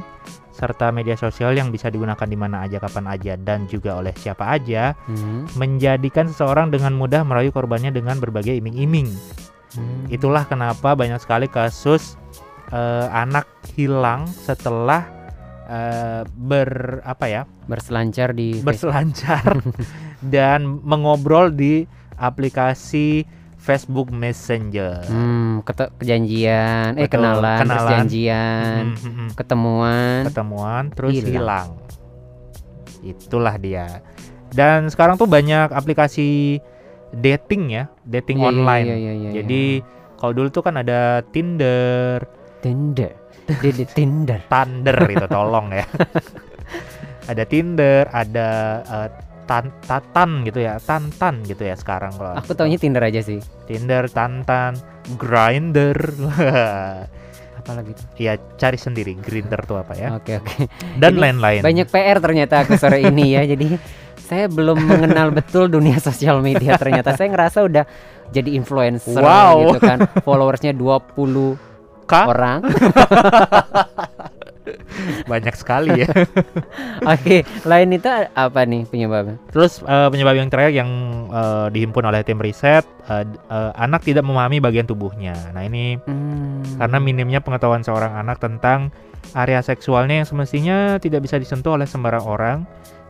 serta 0.60 0.92
media 0.92 1.16
sosial 1.16 1.56
yang 1.56 1.72
bisa 1.72 1.88
digunakan 1.88 2.28
di 2.28 2.36
mana 2.36 2.68
aja 2.68 2.76
kapan 2.76 3.08
aja 3.08 3.32
dan 3.40 3.64
juga 3.64 3.96
oleh 3.96 4.12
siapa 4.12 4.44
aja 4.52 4.92
Hmm, 5.08 5.48
menjadikan 5.56 6.28
seseorang 6.28 6.68
dengan 6.68 6.92
mudah 6.92 7.24
merayu 7.24 7.48
korbannya 7.48 7.88
dengan 7.88 8.20
berbagai 8.20 8.52
iming-iming. 8.60 9.08
hmm. 9.74 10.12
Itulah 10.12 10.44
kenapa 10.44 10.92
banyak 10.92 11.16
sekali 11.16 11.48
kasus 11.48 12.20
eh, 12.68 13.08
anak 13.08 13.48
hilang 13.72 14.28
setelah 14.28 15.08
eh, 15.64 16.22
ber 16.28 17.00
apa 17.08 17.26
ya 17.26 17.42
berselancar 17.64 18.36
di 18.36 18.60
berselancar 18.60 19.64
dan 20.34 20.82
mengobrol 20.84 21.48
di 21.48 21.88
aplikasi 22.20 23.24
Facebook 23.60 24.08
Messenger. 24.08 25.04
Hmm, 25.04 25.60
kete- 25.62 25.92
kejanjian, 25.94 26.96
eh 26.96 27.04
Betul, 27.04 27.20
kenalan, 27.20 27.58
terus 27.58 27.68
kenalan. 27.70 27.90
janjian, 27.92 28.82
Mm, 28.82 28.96
mm, 28.96 29.12
mm. 29.12 29.28
ketemuan. 29.36 30.20
Ketemuan 30.26 30.82
terus 30.90 31.12
Hilang. 31.14 31.28
hilang. 31.30 31.68
Itulah 33.02 33.56
dia. 33.56 34.00
Dan 34.50 34.88
sekarang 34.88 35.14
tuh 35.14 35.24
banyak 35.24 35.70
aplikasi 35.70 36.58
dating 37.12 37.70
ya, 37.70 37.84
dating 38.02 38.38
Iya, 38.38 38.42
iya, 38.42 38.50
online. 38.50 38.86
iya, 38.86 38.96
iya, 38.96 39.12
iya, 39.14 39.30
Jadi 39.36 39.62
kalau 40.16 40.32
dulu 40.34 40.48
tuh 40.50 40.62
kan 40.62 40.74
ada 40.74 41.20
Tinder, 41.26 42.24
Tinder, 42.60 43.12
Dede 43.56 43.84
Tinder. 43.86 44.40
Thunder 44.46 44.96
itu 45.06 45.26
tolong 45.26 45.70
ya. 45.70 45.84
ada 47.30 47.42
Tinder, 47.44 48.04
ada 48.06 48.48
eh, 48.82 49.08
tan 49.50 49.74
Tatan 49.82 50.46
gitu 50.46 50.62
ya, 50.62 50.78
Tantan 50.78 51.42
gitu 51.42 51.66
ya 51.66 51.74
sekarang 51.74 52.14
kalau 52.14 52.38
Aku 52.38 52.54
taunya 52.54 52.78
Tinder 52.78 53.02
aja 53.02 53.18
sih. 53.18 53.42
Tinder, 53.66 54.06
Tantan, 54.06 54.78
Grinder. 55.18 55.98
Apalagi 57.60 57.92
tuh? 57.92 58.06
ya 58.16 58.38
cari 58.56 58.78
sendiri 58.78 59.18
Grinder 59.18 59.58
tuh 59.66 59.82
apa 59.82 59.98
ya. 59.98 60.14
Oke 60.14 60.38
oke. 60.38 60.70
Dan 60.96 61.18
Ini 61.18 61.34
lain-lain. 61.34 61.60
Banyak 61.60 61.90
PR 61.90 62.22
ternyata 62.22 62.62
aku 62.62 62.78
sore 62.78 63.02
ini 63.10 63.34
ya. 63.34 63.42
Jadi 63.42 63.74
saya 64.16 64.46
belum 64.46 64.78
mengenal 64.86 65.34
betul 65.34 65.66
dunia 65.66 65.98
sosial 65.98 66.38
media 66.40 66.78
ternyata. 66.78 67.18
Saya 67.18 67.34
ngerasa 67.34 67.66
udah 67.66 67.84
jadi 68.30 68.54
influencer 68.54 69.18
Wow. 69.18 69.74
gitu 69.74 69.78
kan. 69.82 69.98
Followersnya 70.22 70.70
20 70.72 71.58
Kak, 72.06 72.26
orang. 72.30 72.62
banyak 75.24 75.54
sekali 75.54 76.02
ya. 76.02 76.11
Oke, 77.14 77.42
lain 77.64 77.88
itu 77.92 78.09
apa 78.33 78.61
nih 78.64 78.85
penyebabnya? 78.87 79.37
Terus 79.50 79.80
eh, 79.83 80.09
penyebab 80.09 80.35
yang 80.37 80.48
terakhir 80.48 80.72
yang 80.74 80.90
eh, 81.28 81.66
dihimpun 81.70 82.04
oleh 82.04 82.20
tim 82.22 82.37
riset, 82.37 82.85
d- 83.06 83.38
eh, 83.48 83.72
anak 83.76 84.02
tidak 84.02 84.22
memahami 84.22 84.59
bagian 84.59 84.85
tubuhnya. 84.85 85.35
Nah 85.52 85.62
ini 85.62 85.96
Hmm. 86.04 86.62
karena 86.76 86.98
minimnya 86.98 87.40
pengetahuan 87.40 87.80
seorang 87.80 88.14
anak 88.14 88.38
tentang 88.38 88.88
area 89.33 89.61
seksualnya 89.61 90.22
yang 90.22 90.28
semestinya 90.28 90.96
tidak 90.96 91.22
bisa 91.22 91.37
disentuh 91.37 91.76
oleh 91.76 91.85
sembarang 91.85 92.24
orang, 92.24 92.59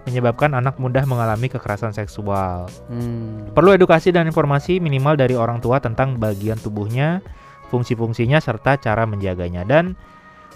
menyebabkan 0.04 0.52
anak 0.52 0.76
mudah 0.76 1.04
mengalami 1.04 1.46
kekerasan 1.46 1.92
seksual. 1.92 2.66
Hmm. 2.88 3.46
Perlu 3.52 3.74
edukasi 3.74 4.10
dan 4.10 4.26
informasi 4.26 4.80
minimal 4.80 5.14
dari 5.14 5.34
orang 5.34 5.60
tua 5.60 5.78
tentang 5.78 6.16
bagian 6.16 6.56
tubuhnya, 6.56 7.20
fungsi-fungsinya 7.68 8.42
serta 8.42 8.74
cara 8.76 9.06
menjaganya 9.06 9.62
dan 9.62 9.94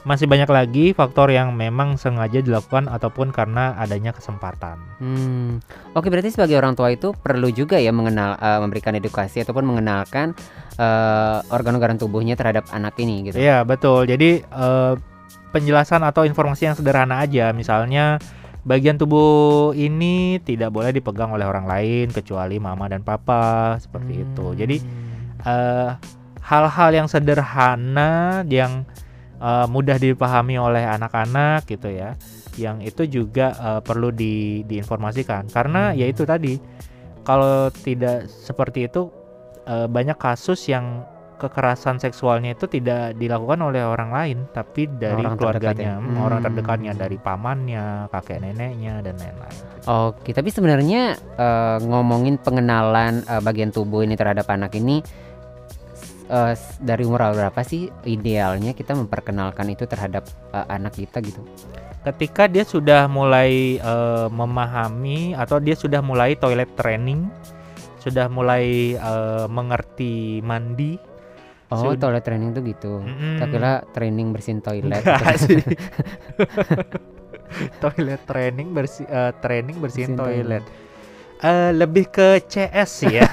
masih 0.05 0.29
banyak 0.29 0.49
lagi 0.53 0.93
faktor 0.93 1.33
yang 1.33 1.57
memang 1.57 1.97
sengaja 1.97 2.45
dilakukan 2.45 2.93
ataupun 2.93 3.33
karena 3.33 3.73
adanya 3.81 4.13
kesempatan. 4.13 4.77
Hmm. 5.01 5.65
Oke, 5.97 6.13
berarti 6.13 6.29
sebagai 6.29 6.61
orang 6.61 6.77
tua 6.77 6.93
itu 6.93 7.17
perlu 7.17 7.49
juga 7.49 7.81
ya 7.81 7.89
mengenal 7.89 8.37
eh, 8.37 8.61
memberikan 8.61 8.93
edukasi 8.93 9.41
ataupun 9.41 9.65
mengenalkan 9.65 10.37
eh, 10.77 11.39
organ-organ 11.49 11.97
tubuhnya 11.97 12.37
terhadap 12.37 12.69
anak 12.69 13.01
ini 13.01 13.33
gitu. 13.33 13.41
Iya, 13.41 13.65
betul. 13.65 14.05
Jadi 14.05 14.45
eh, 14.45 14.95
penjelasan 15.57 16.05
atau 16.05 16.29
informasi 16.29 16.69
yang 16.69 16.77
sederhana 16.77 17.25
aja, 17.25 17.57
misalnya 17.57 18.21
bagian 18.65 19.01
tubuh 19.01 19.73
ini 19.73 20.41
tidak 20.45 20.73
boleh 20.73 20.93
dipegang 20.93 21.33
oleh 21.33 21.49
orang 21.49 21.65
lain 21.65 22.13
kecuali 22.13 22.61
mama 22.61 22.93
dan 22.93 23.01
papa, 23.01 23.81
seperti 23.81 24.21
itu. 24.21 24.47
Jadi 24.53 24.77
Hmm. 24.85 25.49
eh, 25.49 25.91
hal-hal 26.45 26.91
yang 26.93 27.09
sederhana 27.09 28.45
yang 28.53 28.85
eh, 29.45 29.67
mudah 29.69 30.01
dipahami 30.01 30.57
oleh 30.57 30.89
anak-anak 30.89 31.69
gitu 31.69 31.93
ya 31.93 32.17
yang 32.57 32.81
itu 32.81 33.05
juga 33.05 33.53
eh, 33.53 33.81
perlu 33.85 34.09
di, 34.09 34.65
diinformasikan 34.65 35.53
karena 35.53 35.93
ya 35.93 36.09
itu 36.09 36.25
tadi 36.25 36.57
kalau 37.23 37.69
tidak 37.71 38.25
seperti 38.27 38.89
itu 38.89 39.13
eh, 39.65 39.87
banyak 39.87 40.17
kasus 40.17 40.65
yang 40.67 41.05
kekerasan 41.35 41.99
seksualnya 41.99 42.55
itu 42.55 42.71
tidak 42.71 43.19
dilakukan 43.19 43.59
oleh 43.59 43.83
orang 43.83 44.15
lain 44.15 44.39
tapi 44.55 44.87
dari 44.87 45.19
Orang 45.19 45.35
keluarganya 45.35 45.75
terdekat 45.75 45.99
ya? 45.99 46.15
mm, 46.15 46.23
orang 46.23 46.39
Hmm. 46.41 46.47
terdekatnya 46.47 46.93
dari 46.95 47.17
pamannya 47.19 47.85
kakek 48.09 48.39
neneknya 48.39 48.95
dan 49.03 49.19
lain-lain 49.19 49.57
Oke, 49.85 50.31
tapi 50.33 50.49
sebenarnya 50.49 51.03
eh, 51.37 51.79
ngomongin 51.83 52.39
pengenalan 52.39 53.27
eh, 53.27 53.43
bagian 53.43 53.75
tubuh 53.75 54.07
ini 54.07 54.15
terhadap 54.15 54.47
anak 54.47 54.79
ini 54.79 55.03
s- 56.27 56.79
dari 56.79 57.03
umur 57.03 57.21
berapa 57.31 57.61
sih 57.61 57.87
idealnya 58.03 58.73
kita 58.73 58.93
memperkenalkan 58.93 59.69
itu 59.69 59.85
terhadap 59.85 60.25
eh, 60.51 60.67
anak 60.69 60.95
kita 60.95 61.21
gitu? 61.21 61.43
ketika 62.03 62.45
dia 62.45 62.63
sudah 62.63 63.07
mulai 63.07 63.77
eh, 63.77 64.29
memahami 64.29 65.33
atau 65.33 65.57
dia 65.57 65.73
sudah 65.73 65.99
mulai 65.99 66.37
toilet 66.37 66.69
training, 66.75 67.33
sudah 67.99 68.29
mulai 68.29 68.65
eh, 68.93 69.47
mengerti 69.47 70.41
mandi, 70.41 71.01
Oh, 71.67 71.81
Sud- 71.91 71.99
toilet 71.99 72.21
training 72.21 72.53
tuh 72.53 72.61
gitu. 72.63 72.93
Tak 73.41 73.49
kira 73.49 73.73
training 73.91 74.31
bersihin 74.31 74.61
toilet. 74.61 75.01
Sih. 75.43 75.65
toilet 77.83 78.21
training 78.23 78.69
bersih 78.71 79.07
eh, 79.07 79.33
training 79.41 79.81
bersihin 79.81 80.13
Bersihin 80.13 80.21
toilet. 80.45 80.61
toilet. 80.61 81.43
Eh, 81.43 81.71
lebih 81.73 82.05
ke 82.07 82.41
CS 82.43 82.93
ya. 83.07 83.25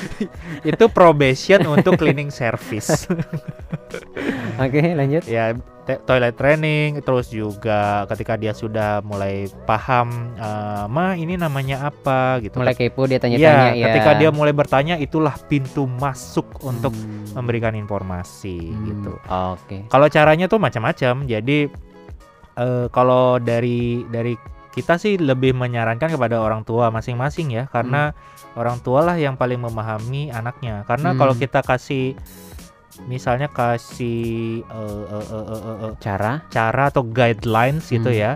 Itu 0.70 0.86
probation 0.88 1.62
untuk 1.66 1.96
cleaning 1.96 2.28
service. 2.28 3.06
Oke, 4.62 4.82
lanjut. 4.92 5.24
ya 5.24 5.56
toilet 5.82 6.38
training 6.38 7.02
terus 7.02 7.26
juga 7.26 8.06
ketika 8.06 8.38
dia 8.38 8.54
sudah 8.54 9.02
mulai 9.02 9.50
paham 9.66 10.30
eh, 10.32 10.84
ma 10.86 11.12
ini 11.12 11.34
namanya 11.34 11.90
apa 11.90 12.38
gitu. 12.38 12.62
Mulai 12.62 12.72
kepo 12.72 13.02
dia 13.04 13.18
tanya-tanya 13.18 13.74
ya. 13.74 13.90
ketika 13.90 14.14
dia 14.14 14.30
mulai 14.30 14.54
bertanya 14.54 14.94
itulah 14.94 15.34
pintu 15.46 15.90
masuk 15.90 16.46
untuk 16.62 16.94
Hmm. 16.94 17.34
memberikan 17.34 17.74
informasi 17.74 18.70
Hmm, 18.70 18.84
gitu. 18.86 19.12
Oke. 19.26 19.88
Kalau 19.88 20.06
caranya 20.06 20.46
tuh 20.46 20.60
macam-macam. 20.60 21.26
Jadi 21.26 21.66
eh, 22.54 22.86
kalau 22.88 23.40
dari 23.40 24.06
dari 24.06 24.36
kita 24.72 24.96
sih 24.96 25.20
lebih 25.20 25.52
menyarankan 25.52 26.08
kepada 26.08 26.40
orang 26.40 26.64
tua 26.64 26.88
masing-masing 26.88 27.52
ya, 27.52 27.68
karena 27.68 28.16
orang 28.56 28.80
tua 28.80 29.04
lah 29.04 29.20
yang 29.20 29.36
paling 29.36 29.60
memahami 29.60 30.32
anaknya. 30.32 30.82
Karena 30.88 31.12
kalau 31.12 31.36
Hmm. 31.36 31.42
kita 31.44 31.60
kasih 31.60 32.16
misalnya 33.08 33.48
kasih 33.48 34.60
eh, 34.64 35.04
eh, 35.12 35.26
eh, 35.32 35.46
eh, 35.48 35.76
eh, 35.88 35.92
Cara? 36.00 36.44
cara 36.48 36.82
atau 36.92 37.04
guidelines 37.04 37.88
gitu 37.88 38.12
Hmm. 38.12 38.20
ya, 38.20 38.32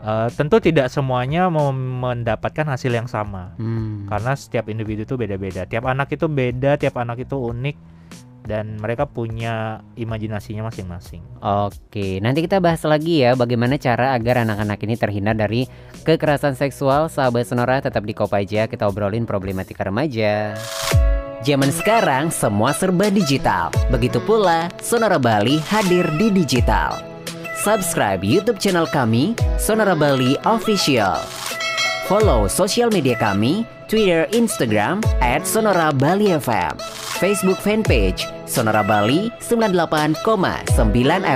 eh, 0.00 0.28
tentu 0.32 0.60
tidak 0.60 0.88
semuanya 0.88 1.48
mau 1.48 1.72
mendapatkan 1.72 2.68
hasil 2.68 2.92
yang 2.92 3.08
sama. 3.08 3.52
Hmm. 3.56 4.08
Karena 4.08 4.32
setiap 4.32 4.68
individu 4.68 5.04
itu 5.04 5.16
beda-beda. 5.16 5.64
Tiap 5.64 5.84
anak 5.84 6.12
itu 6.12 6.24
beda, 6.28 6.76
tiap 6.76 6.96
anak 6.96 7.24
itu 7.24 7.36
unik 7.36 7.76
dan 8.48 8.80
mereka 8.80 9.04
punya 9.04 9.84
imajinasinya 10.00 10.64
masing-masing. 10.72 11.20
Oke, 11.44 12.16
nanti 12.24 12.48
kita 12.48 12.58
bahas 12.64 12.80
lagi 12.88 13.20
ya 13.20 13.36
bagaimana 13.36 13.76
cara 13.76 14.16
agar 14.16 14.48
anak-anak 14.48 14.80
ini 14.88 14.94
terhindar 14.96 15.36
dari 15.36 15.68
kekerasan 16.08 16.56
seksual. 16.56 17.12
Sahabat 17.12 17.44
Sonora 17.44 17.84
tetap 17.84 18.08
di 18.08 18.16
Kopaja, 18.16 18.64
kita 18.64 18.88
obrolin 18.88 19.28
problematika 19.28 19.84
remaja. 19.84 20.56
Zaman 21.44 21.70
sekarang 21.70 22.32
semua 22.32 22.72
serba 22.72 23.12
digital. 23.12 23.68
Begitu 23.92 24.18
pula 24.24 24.72
Sonora 24.80 25.20
Bali 25.20 25.60
hadir 25.68 26.08
di 26.16 26.32
digital. 26.32 26.98
Subscribe 27.60 28.24
YouTube 28.24 28.56
channel 28.56 28.88
kami 28.88 29.36
Sonora 29.60 29.92
Bali 29.92 30.34
Official. 30.48 31.20
Follow 32.08 32.48
sosial 32.48 32.88
media 32.88 33.12
kami 33.20 33.68
Twitter, 33.88 34.28
Instagram 34.36 35.00
@sonora 35.44 35.88
bali 35.92 36.32
FM. 36.36 37.07
Facebook 37.18 37.58
fanpage 37.58 38.30
Sonora 38.46 38.86
Bali 38.86 39.34
98,9 39.42 40.22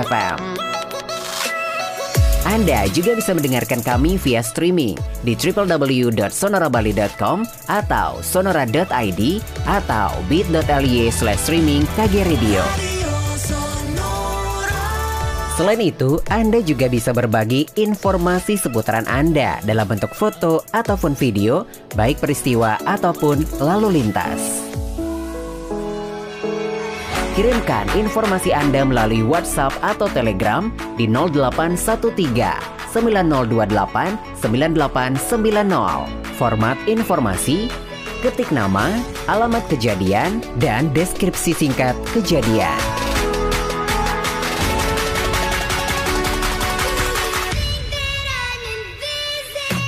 FM. 0.07 0.63
Anda 2.43 2.91
juga 2.91 3.15
bisa 3.15 3.31
mendengarkan 3.31 3.79
kami 3.83 4.19
via 4.19 4.43
streaming 4.43 4.99
di 5.23 5.31
www.sonorabali.com 5.35 7.37
atau 7.71 8.19
sonora.id 8.19 9.21
atau 9.63 10.09
bit.ly 10.27 11.07
slash 11.07 11.39
streaming 11.39 11.87
KG 11.95 12.27
Radio. 12.27 12.63
Selain 15.53 15.79
itu, 15.79 16.17
Anda 16.33 16.65
juga 16.65 16.89
bisa 16.89 17.13
berbagi 17.13 17.69
informasi 17.77 18.57
seputaran 18.57 19.05
Anda 19.05 19.61
dalam 19.61 19.85
bentuk 19.85 20.09
foto 20.17 20.65
ataupun 20.73 21.13
video, 21.13 21.69
baik 21.93 22.17
peristiwa 22.19 22.81
ataupun 22.89 23.61
lalu 23.61 24.01
lintas. 24.01 24.73
Kirimkan 27.33 27.89
informasi 27.97 28.53
Anda 28.53 28.85
melalui 28.85 29.25
WhatsApp 29.25 29.73
atau 29.81 30.05
Telegram 30.05 30.69
di 31.01 31.09
0813 31.09 32.13
9028 32.93 34.37
9890. 34.37 36.37
Format 36.37 36.77
informasi, 36.85 37.73
ketik 38.21 38.53
nama, 38.53 38.85
alamat 39.25 39.65
kejadian, 39.65 40.45
dan 40.61 40.93
deskripsi 40.93 41.57
singkat 41.57 41.97
kejadian. 42.13 43.02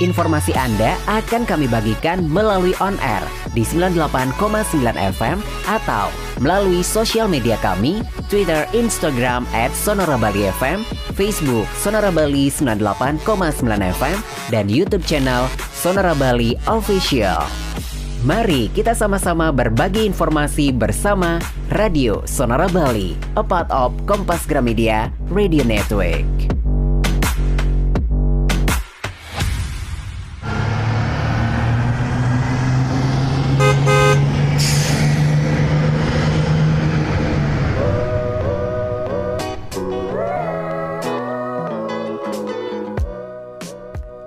Informasi 0.03 0.51
Anda 0.59 0.99
akan 1.07 1.47
kami 1.47 1.71
bagikan 1.71 2.27
melalui 2.27 2.75
on 2.83 2.99
air 2.99 3.23
di 3.55 3.63
98,9 3.63 4.35
FM 4.91 5.39
atau 5.71 6.11
melalui 6.43 6.83
sosial 6.83 7.31
media 7.31 7.55
kami, 7.63 8.03
Twitter, 8.27 8.67
Instagram 8.75 9.47
at 9.55 9.71
Sonora 9.71 10.19
Bali 10.19 10.51
FM, 10.59 10.83
Facebook 11.15 11.63
Sonora 11.79 12.11
Bali 12.11 12.51
98,9 12.51 13.23
FM, 13.95 14.17
dan 14.51 14.67
YouTube 14.67 15.07
channel 15.07 15.47
Sonora 15.71 16.11
Bali 16.11 16.59
Official. 16.67 17.47
Mari 18.27 18.67
kita 18.75 18.91
sama-sama 18.91 19.55
berbagi 19.55 20.03
informasi 20.03 20.75
bersama 20.75 21.39
Radio 21.71 22.19
Sonora 22.27 22.67
Bali, 22.67 23.15
a 23.39 23.43
part 23.45 23.71
of 23.71 23.95
Kompas 24.03 24.43
Gramedia 24.43 25.07
Radio 25.31 25.63
Network. 25.63 26.54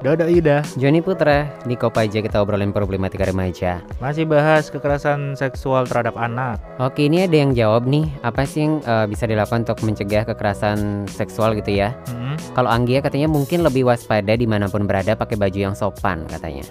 Dodo 0.08 0.24
Ida 0.24 0.64
Joni 0.80 1.04
Putra 1.04 1.52
di 1.68 1.76
Kopaja 1.76 2.24
kita 2.24 2.40
obrolin 2.40 2.72
problematika 2.72 3.28
remaja. 3.28 3.84
masih 4.00 4.24
bahas 4.24 4.72
kekerasan 4.72 5.36
seksual 5.36 5.84
terhadap 5.84 6.16
anak. 6.16 6.56
Oke, 6.80 7.12
ini 7.12 7.28
ada 7.28 7.36
yang 7.36 7.52
jawab 7.52 7.84
nih, 7.84 8.08
apa 8.24 8.48
sih 8.48 8.64
yang 8.64 8.80
eh, 8.88 9.04
bisa 9.04 9.28
dilakukan 9.28 9.68
untuk 9.68 9.84
mencegah 9.84 10.24
kekerasan 10.24 11.04
seksual 11.12 11.52
gitu 11.60 11.76
ya? 11.76 11.92
Hmm, 12.08 12.40
Kalau 12.56 12.72
Anggia 12.72 13.04
katanya 13.04 13.28
mungkin 13.28 13.60
lebih 13.60 13.84
waspada 13.84 14.32
di 14.32 14.48
mana 14.48 14.64
pun 14.72 14.88
berada 14.88 15.12
pakai 15.12 15.36
baju 15.36 15.58
yang 15.60 15.76
sopan 15.76 16.24
katanya. 16.24 16.64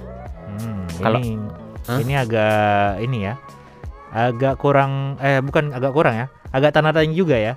hmm, 0.57 0.97
Kalau- 0.97 1.21
ini 1.21 1.37
Hah? 1.85 1.97
ini 2.01 2.13
agak 2.17 3.05
ini 3.05 3.17
ya, 3.21 3.33
agak 4.17 4.57
kurang 4.57 5.13
eh 5.21 5.45
bukan 5.45 5.77
agak 5.77 5.93
kurang 5.93 6.17
ya, 6.17 6.25
agak 6.49 6.73
tanda 6.73 6.89
tanya 6.89 7.13
juga 7.13 7.37
ya. 7.37 7.53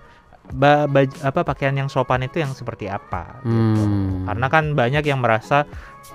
Ba, 0.50 0.90
baj- 0.90 1.20
apa 1.22 1.46
pakaian 1.46 1.74
yang 1.74 1.86
sopan 1.86 2.26
itu 2.26 2.42
yang 2.42 2.50
seperti 2.52 2.90
apa? 2.90 3.40
gitu. 3.42 3.54
Hmm. 3.54 4.26
Karena 4.26 4.46
kan 4.50 4.64
banyak 4.74 5.04
yang 5.06 5.22
merasa 5.22 5.66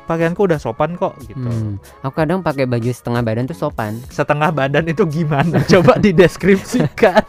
pakaianku 0.06 0.45
udah 0.45 0.60
sopan 0.60 0.98
kok 0.98 1.15
gitu. 1.24 1.45
Hmm. 1.45 1.78
Aku 2.04 2.13
kadang 2.15 2.41
pakai 2.41 2.65
baju 2.67 2.89
setengah 2.89 3.21
badan 3.21 3.45
tuh 3.48 3.58
sopan, 3.58 4.00
Setengah 4.10 4.50
badan 4.52 4.86
itu 4.89 5.04
gimana? 5.08 5.62
Coba 5.71 5.98
dideskripsikan. 6.00 7.26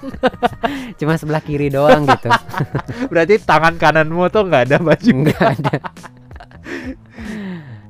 cuma 1.00 1.14
sebelah 1.20 1.42
kiri 1.44 1.68
doang 1.68 2.06
gitu. 2.08 2.30
Berarti 3.12 3.42
tangan 3.42 3.76
kananmu 3.76 4.26
tuh 4.32 4.48
nggak 4.48 4.62
ada 4.72 4.76
baju. 4.80 5.10
Enggak 5.12 5.48
ada. 5.60 5.76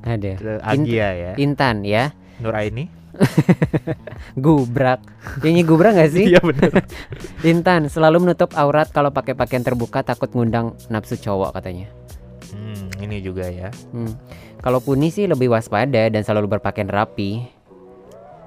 ada. 0.03 0.31
Agia 0.63 1.07
ya. 1.15 1.31
Intan 1.39 1.83
ya. 1.83 2.11
Nuraini. 2.37 2.96
Gubrak. 4.43 5.01
Ini 5.41 5.61
gubrak 5.65 5.97
gak 5.97 6.11
sih? 6.13 6.25
Iya 6.31 6.41
bener. 6.43 6.83
Intan 7.51 7.87
selalu 7.87 8.27
menutup 8.27 8.53
aurat 8.53 8.89
kalau 8.91 9.09
pakai 9.09 9.33
pakaian 9.33 9.63
terbuka 9.63 10.03
takut 10.03 10.29
ngundang 10.33 10.75
nafsu 10.91 11.15
cowok 11.17 11.55
katanya. 11.57 11.87
Hmm, 12.51 12.91
ini 13.01 13.23
juga 13.23 13.47
ya. 13.47 13.69
Hmm. 13.93 14.13
Kalau 14.59 14.81
Puni 14.81 15.13
sih 15.13 15.29
lebih 15.29 15.53
waspada 15.53 16.09
dan 16.09 16.21
selalu 16.25 16.57
berpakaian 16.57 16.89
rapi. 16.89 17.45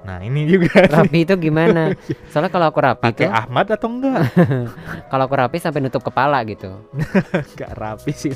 Nah 0.01 0.17
ini 0.21 0.49
juga. 0.49 0.85
Rapi 0.89 1.23
itu 1.23 1.33
gimana? 1.37 1.93
Soalnya 2.33 2.49
kalau 2.49 2.67
aku 2.73 2.81
rapi 2.81 3.05
Pakai 3.13 3.29
tuh, 3.29 3.37
Ahmad 3.37 3.69
atau 3.69 3.87
enggak? 3.89 4.33
kalau 5.13 5.23
aku 5.29 5.35
rapi 5.37 5.57
sampai 5.61 5.79
nutup 5.81 6.01
kepala 6.01 6.41
gitu. 6.45 6.73
Enggak 7.53 7.71
rapi 7.77 8.11
sih. 8.11 8.33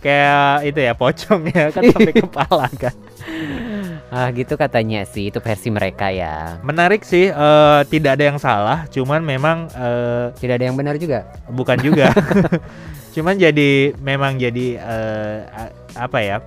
Kayak 0.00 0.68
itu 0.68 0.80
ya 0.80 0.92
pocong 0.92 1.40
ya 1.52 1.68
kan 1.72 1.82
sampai 1.88 2.12
kepala 2.16 2.66
kan. 2.76 2.96
Ah 4.14 4.30
gitu 4.30 4.54
katanya 4.54 5.02
sih 5.02 5.26
itu 5.26 5.42
versi 5.42 5.68
mereka 5.68 6.06
ya. 6.06 6.62
Menarik 6.62 7.02
sih. 7.02 7.26
eh, 7.26 7.80
tidak 7.84 8.14
ada 8.14 8.24
yang 8.24 8.38
salah. 8.38 8.86
Cuman 8.86 9.18
memang 9.20 9.66
eh, 9.68 10.30
Tidak 10.32 10.54
ada 10.54 10.64
yang 10.64 10.78
benar 10.78 10.94
juga. 10.96 11.26
bukan 11.50 11.74
juga. 11.80 12.14
cuman 13.14 13.34
jadi 13.34 13.70
memang 13.98 14.38
jadi 14.38 14.78
a- 14.78 15.74
apa 15.98 16.18
ya? 16.20 16.38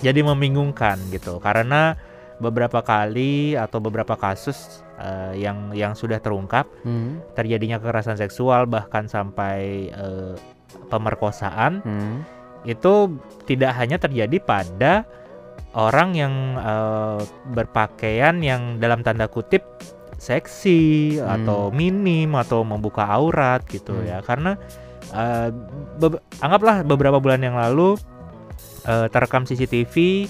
Jadi 0.00 0.20
membingungkan 0.22 0.96
gitu. 1.08 1.36
Karena 1.38 1.92
beberapa 2.38 2.80
kali 2.80 3.52
atau 3.52 3.78
beberapa 3.78 4.14
kasus 4.14 4.80
eh, 4.96 5.36
yang 5.36 5.74
yang 5.74 5.92
sudah 5.92 6.16
terungkap 6.18 6.64
Hmm. 6.80 7.18
terjadinya 7.34 7.76
kekerasan 7.76 8.16
seksual 8.16 8.64
bahkan 8.64 9.04
sampai 9.04 9.58
eh, 9.90 10.34
pemerkosaan 10.88 11.82
Hmm. 11.82 12.16
itu 12.62 13.12
tidak 13.44 13.74
hanya 13.74 13.96
terjadi 13.96 14.38
pada 14.38 15.02
orang 15.78 16.10
yang 16.12 16.34
eh, 16.58 17.22
berpakaian 17.54 18.42
yang 18.42 18.82
dalam 18.82 19.06
tanda 19.06 19.30
kutip 19.30 19.62
seksi 20.18 21.14
Hmm. 21.22 21.30
atau 21.40 21.60
minim 21.70 22.34
atau 22.34 22.66
membuka 22.66 23.06
aurat 23.06 23.62
gitu 23.70 23.94
Hmm. 23.94 24.04
ya 24.04 24.18
karena 24.20 24.58
eh, 25.08 25.48
be- 25.96 26.18
anggaplah 26.42 26.82
beberapa 26.82 27.22
bulan 27.22 27.40
yang 27.40 27.54
lalu 27.54 27.94
eh, 28.84 29.06
terekam 29.08 29.46
CCTV 29.46 30.26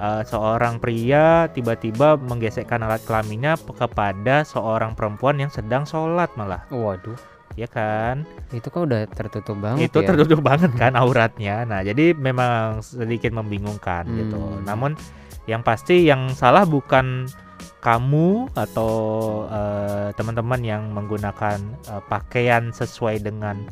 eh, 0.00 0.22
seorang 0.24 0.80
pria 0.80 1.52
tiba-tiba 1.52 2.16
menggesekkan 2.16 2.80
alat 2.80 3.04
kelaminnya 3.04 3.54
kepada 3.60 4.42
seorang 4.42 4.96
perempuan 4.96 5.36
yang 5.36 5.52
sedang 5.52 5.84
sholat 5.84 6.32
malah 6.32 6.64
Waduh, 6.72 7.18
ya 7.54 7.66
kan 7.66 8.22
itu 8.50 8.68
kan 8.68 8.80
udah 8.84 9.00
tertutup 9.08 9.56
banget 9.58 9.88
itu 9.88 9.98
ya. 9.98 10.06
tertutup 10.06 10.40
banget 10.40 10.70
kan 10.74 10.92
auratnya 10.94 11.64
nah 11.64 11.80
jadi 11.80 12.12
memang 12.12 12.80
sedikit 12.80 13.32
membingungkan 13.32 14.04
gitu 14.14 14.36
Hmm. 14.38 14.62
namun 14.64 14.92
yang 15.48 15.64
pasti 15.64 16.04
yang 16.04 16.28
salah 16.32 16.62
bukan 16.62 17.24
kamu 17.78 18.52
atau 18.52 18.92
eh, 19.48 20.08
teman-teman 20.12 20.60
yang 20.60 20.82
menggunakan 20.90 21.58
eh, 21.88 22.02
pakaian 22.06 22.68
sesuai 22.70 23.22
dengan 23.22 23.64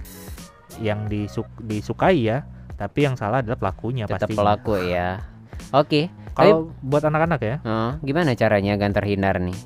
yang 0.78 1.04
disuk- 1.06 1.60
disukai 1.62 2.22
ya 2.22 2.42
tapi 2.76 3.04
yang 3.04 3.16
salah 3.16 3.40
adalah 3.40 3.56
pelakunya 3.56 4.04
Tetap 4.04 4.28
pasti 4.28 4.34
pelaku 4.36 4.76
ya. 4.84 5.20
Oke, 5.72 6.12
kalau 6.32 6.68
buat 6.84 7.00
anak-anak 7.00 7.40
ya 7.40 7.56
oh, 7.64 7.96
gimana 8.04 8.36
caranya 8.36 8.76
agar 8.76 8.92
terhindar 8.92 9.40
nih? 9.40 9.56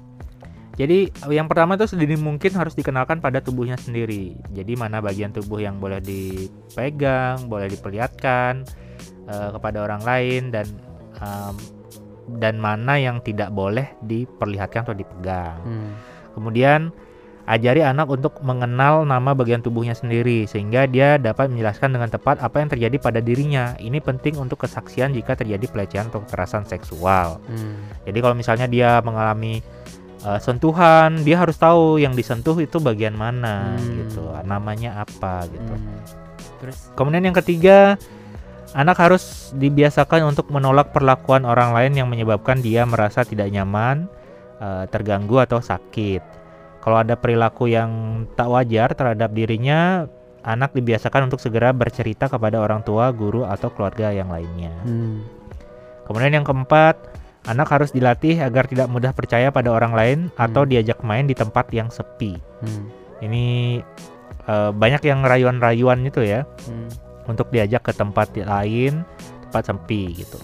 Jadi 0.80 1.12
yang 1.28 1.44
pertama 1.44 1.76
itu 1.76 1.84
sedini 1.84 2.16
mungkin 2.16 2.56
harus 2.56 2.72
dikenalkan 2.72 3.20
pada 3.20 3.44
tubuhnya 3.44 3.76
sendiri. 3.76 4.32
Jadi 4.56 4.80
mana 4.80 5.04
bagian 5.04 5.28
tubuh 5.28 5.60
yang 5.60 5.76
boleh 5.76 6.00
dipegang, 6.00 7.52
boleh 7.52 7.68
diperlihatkan 7.68 8.64
eh, 9.28 9.48
kepada 9.52 9.84
orang 9.84 10.00
lain 10.00 10.48
dan 10.48 10.64
em, 11.20 11.54
dan 12.40 12.56
mana 12.56 12.96
yang 12.96 13.20
tidak 13.20 13.52
boleh 13.52 13.92
diperlihatkan 14.08 14.88
atau 14.88 14.96
dipegang. 14.96 15.60
Hmm. 15.60 15.92
Kemudian 16.32 16.88
ajari 17.44 17.84
anak 17.84 18.08
untuk 18.08 18.40
mengenal 18.40 19.04
nama 19.04 19.36
bagian 19.36 19.60
tubuhnya 19.60 19.92
sendiri 19.92 20.48
sehingga 20.48 20.88
dia 20.88 21.20
dapat 21.20 21.52
menjelaskan 21.52 21.92
dengan 21.92 22.08
tepat 22.08 22.40
apa 22.40 22.56
yang 22.56 22.72
terjadi 22.72 22.96
pada 22.96 23.20
dirinya. 23.20 23.76
Ini 23.76 24.00
penting 24.00 24.40
untuk 24.40 24.64
kesaksian 24.64 25.12
jika 25.12 25.36
terjadi 25.36 25.68
pelecehan 25.68 26.08
atau 26.08 26.24
kekerasan 26.24 26.64
seksual. 26.64 27.36
Hmm. 27.52 27.84
Jadi 28.08 28.18
kalau 28.24 28.32
misalnya 28.32 28.64
dia 28.64 29.04
mengalami 29.04 29.60
uh, 30.24 30.40
sentuhan, 30.40 31.20
dia 31.24 31.40
harus 31.40 31.56
tahu 31.56 32.00
yang 32.00 32.12
disentuh 32.16 32.56
itu 32.60 32.76
bagian 32.80 33.16
mana 33.16 33.76
Hmm. 33.76 34.04
gitu, 34.04 34.24
namanya 34.44 35.04
apa 35.04 35.46
gitu. 35.48 35.74
Hmm. 35.74 36.00
Terus 36.60 36.92
Kemudian 36.92 37.24
yang 37.24 37.36
ketiga, 37.36 37.96
anak 38.76 39.00
harus 39.00 39.50
dibiasakan 39.56 40.28
untuk 40.30 40.52
menolak 40.52 40.92
perlakuan 40.92 41.48
orang 41.48 41.72
lain 41.72 41.96
yang 41.96 42.08
menyebabkan 42.08 42.60
dia 42.60 42.84
merasa 42.84 43.24
tidak 43.24 43.48
nyaman, 43.48 44.06
uh, 44.60 44.84
terganggu 44.92 45.40
atau 45.40 45.58
sakit. 45.58 46.22
Kalau 46.80 46.96
ada 46.96 47.12
perilaku 47.16 47.68
yang 47.68 48.24
tak 48.36 48.48
wajar 48.48 48.96
terhadap 48.96 49.36
dirinya, 49.36 50.08
anak 50.40 50.72
dibiasakan 50.72 51.28
untuk 51.28 51.40
segera 51.40 51.76
bercerita 51.76 52.28
kepada 52.28 52.56
orang 52.56 52.80
tua, 52.80 53.12
guru 53.12 53.44
atau 53.44 53.68
keluarga 53.68 54.12
yang 54.12 54.32
lainnya. 54.32 54.72
hmm. 54.84 55.40
Kemudian 56.08 56.40
yang 56.40 56.46
keempat, 56.48 56.96
anak 57.48 57.72
harus 57.72 57.90
dilatih 57.94 58.36
agar 58.40 58.68
tidak 58.68 58.92
mudah 58.92 59.16
percaya 59.16 59.48
pada 59.48 59.72
orang 59.72 59.96
lain 59.96 60.18
atau 60.36 60.64
Hmm. 60.64 60.70
diajak 60.70 61.00
main 61.00 61.24
di 61.24 61.32
tempat 61.32 61.72
yang 61.72 61.88
sepi. 61.88 62.36
Hmm. 62.60 62.84
Ini 63.24 63.46
eh, 64.50 64.70
banyak 64.74 65.04
yang 65.06 65.22
rayuan-rayuan 65.22 66.02
itu 66.02 66.26
ya 66.26 66.42
Hmm. 66.66 66.90
untuk 67.30 67.52
diajak 67.54 67.86
ke 67.86 67.92
tempat 67.94 68.34
lain, 68.34 69.06
tempat 69.46 69.70
sepi 69.70 70.24
gitu. 70.24 70.40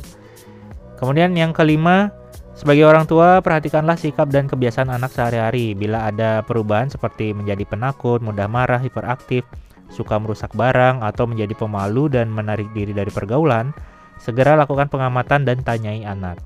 Kemudian 0.97 1.37
yang 1.37 1.53
kelima, 1.53 2.15
sebagai 2.57 2.89
orang 2.89 3.05
tua 3.05 3.45
perhatikanlah 3.45 4.01
sikap 4.01 4.33
dan 4.33 4.49
kebiasaan 4.49 4.89
anak 4.89 5.13
sehari-hari. 5.13 5.77
Bila 5.77 6.09
ada 6.09 6.41
perubahan 6.47 6.89
seperti 6.89 7.37
menjadi 7.37 7.69
penakut, 7.69 8.25
mudah 8.25 8.49
marah, 8.49 8.81
hiperaktif, 8.81 9.45
suka 9.93 10.17
merusak 10.17 10.55
barang 10.57 11.05
atau 11.05 11.29
menjadi 11.29 11.53
pemalu 11.53 12.09
dan 12.09 12.33
menarik 12.33 12.71
diri 12.73 12.97
dari 12.97 13.13
pergaulan, 13.13 13.77
segera 14.17 14.57
lakukan 14.57 14.89
pengamatan 14.89 15.45
dan 15.45 15.61
tanyai 15.61 16.07
anak. 16.07 16.41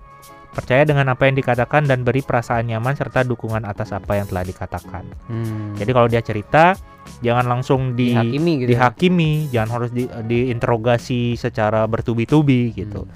Percaya 0.51 0.83
dengan 0.83 1.07
apa 1.15 1.31
yang 1.31 1.39
dikatakan 1.39 1.87
dan 1.87 2.03
beri 2.03 2.27
perasaan 2.27 2.67
nyaman 2.67 2.99
serta 2.99 3.23
dukungan 3.23 3.63
atas 3.63 3.95
apa 3.95 4.19
yang 4.19 4.27
telah 4.27 4.43
dikatakan. 4.43 5.07
Hmm. 5.31 5.79
Jadi 5.79 5.91
kalau 5.95 6.11
dia 6.11 6.19
cerita, 6.27 6.75
jangan 7.23 7.47
langsung 7.47 7.95
di 7.95 8.19
dihakimi 8.19 8.53
gitu. 8.59 8.67
ya? 8.67 8.71
dihakimi, 8.75 9.33
jangan 9.55 9.71
harus 9.79 9.95
di, 9.95 10.11
diinterogasi 10.11 11.39
secara 11.39 11.87
bertubi-tubi 11.87 12.75
gitu. 12.75 13.07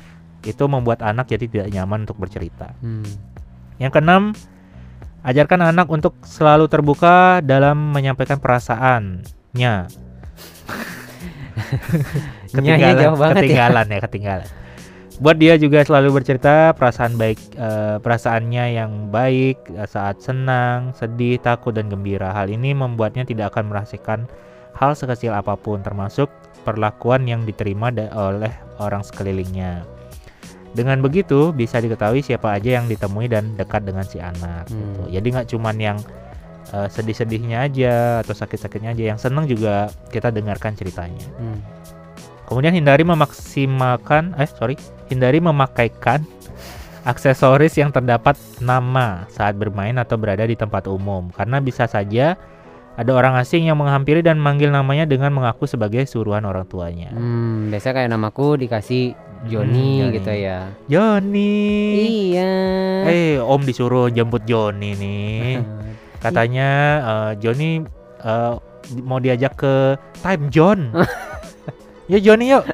Itu 0.46 0.70
membuat 0.70 1.02
anak 1.02 1.26
jadi 1.26 1.50
tidak 1.50 1.68
nyaman 1.74 2.06
untuk 2.06 2.22
bercerita. 2.22 2.70
Hmm. 2.78 3.02
Yang 3.82 3.98
keenam, 3.98 4.30
ajarkan 5.26 5.74
anak 5.74 5.90
untuk 5.90 6.14
selalu 6.22 6.70
terbuka 6.70 7.42
dalam 7.42 7.90
menyampaikan 7.90 8.38
perasaannya. 8.38 9.74
Jauh 13.02 13.18
banget 13.18 13.34
ya. 13.34 13.42
ketinggalan 13.42 13.86
ya, 13.90 14.00
ketinggalan. 14.06 14.48
Buat 15.22 15.38
dia 15.38 15.54
juga 15.54 15.86
selalu 15.86 16.18
bercerita 16.18 16.74
perasaan 16.74 17.14
baik 17.14 17.38
eh, 17.54 17.96
perasaannya 18.02 18.64
yang 18.74 19.14
baik 19.14 19.62
eh, 19.70 19.86
saat 19.86 20.18
senang, 20.18 20.90
sedih, 20.90 21.38
takut 21.38 21.70
dan 21.70 21.86
gembira. 21.86 22.34
Hal 22.34 22.50
ini 22.50 22.74
membuatnya 22.74 23.22
tidak 23.22 23.54
akan 23.54 23.70
merasakan 23.70 24.26
hal 24.74 24.98
sekecil 24.98 25.30
apa 25.30 25.54
pun 25.54 25.78
termasuk 25.86 26.26
perlakuan 26.66 27.30
yang 27.30 27.46
diterima 27.46 27.94
oleh 28.10 28.50
orang 28.82 29.06
sekelilingnya. 29.06 29.86
Dengan 30.74 30.98
begitu 30.98 31.54
bisa 31.54 31.78
diketahui 31.78 32.18
siapa 32.18 32.58
aja 32.58 32.82
yang 32.82 32.90
ditemui 32.90 33.30
dan 33.30 33.54
dekat 33.54 33.86
dengan 33.86 34.02
si 34.02 34.18
anak. 34.18 34.66
Hmm. 34.66 34.74
gitu. 34.74 35.02
Jadi 35.14 35.26
nggak 35.30 35.48
cuman 35.54 35.76
yang 35.78 35.98
eh, 36.74 36.90
sedih-sedihnya 36.90 37.70
aja 37.70 37.94
atau 38.26 38.34
sakit-sakitnya 38.34 38.98
aja, 38.98 39.14
yang 39.14 39.18
seneng 39.22 39.46
juga 39.46 39.86
kita 40.10 40.34
dengarkan 40.34 40.74
ceritanya. 40.74 41.22
Hmm. 41.38 41.62
Kemudian 42.44 42.76
hindari 42.76 43.06
memaksimalkan, 43.08 44.36
eh 44.36 44.44
sorry, 44.44 44.76
hindari 45.06 45.38
memakaikan 45.38 46.24
aksesoris 47.02 47.76
yang 47.76 47.92
terdapat 47.92 48.32
nama 48.58 49.28
saat 49.28 49.54
bermain 49.54 49.92
atau 49.94 50.16
berada 50.16 50.42
di 50.42 50.56
tempat 50.56 50.88
umum, 50.88 51.28
karena 51.30 51.60
bisa 51.60 51.84
saja 51.84 52.36
ada 52.94 53.10
orang 53.10 53.34
asing 53.36 53.66
yang 53.66 53.76
menghampiri 53.76 54.22
dan 54.22 54.38
manggil 54.38 54.70
namanya 54.70 55.04
dengan 55.04 55.34
mengaku 55.34 55.66
sebagai 55.66 56.06
suruhan 56.06 56.46
orang 56.46 56.64
tuanya. 56.64 57.10
Hmm, 57.10 57.68
biasa 57.68 57.90
kayak 57.90 58.08
namaku 58.08 58.54
dikasih 58.56 59.12
Joni 59.44 60.00
Hmm, 60.00 60.00
Joni. 60.00 60.14
gitu 60.16 60.32
ya. 60.32 60.58
Joni, 60.88 61.54
Iya. 62.32 62.52
eh 63.04 63.36
Om 63.36 63.62
disuruh 63.66 64.08
jemput 64.08 64.46
Joni 64.46 64.94
nih. 64.94 65.60
Katanya 66.24 66.68
eh, 67.02 67.30
Joni 67.36 67.84
eh, 68.24 68.52
mau 69.02 69.18
diajak 69.18 69.58
ke 69.58 69.74
Time 70.22 70.48
John. 70.48 70.94
ya 72.12 72.16
Joni 72.16 72.48
yuk. 72.48 72.64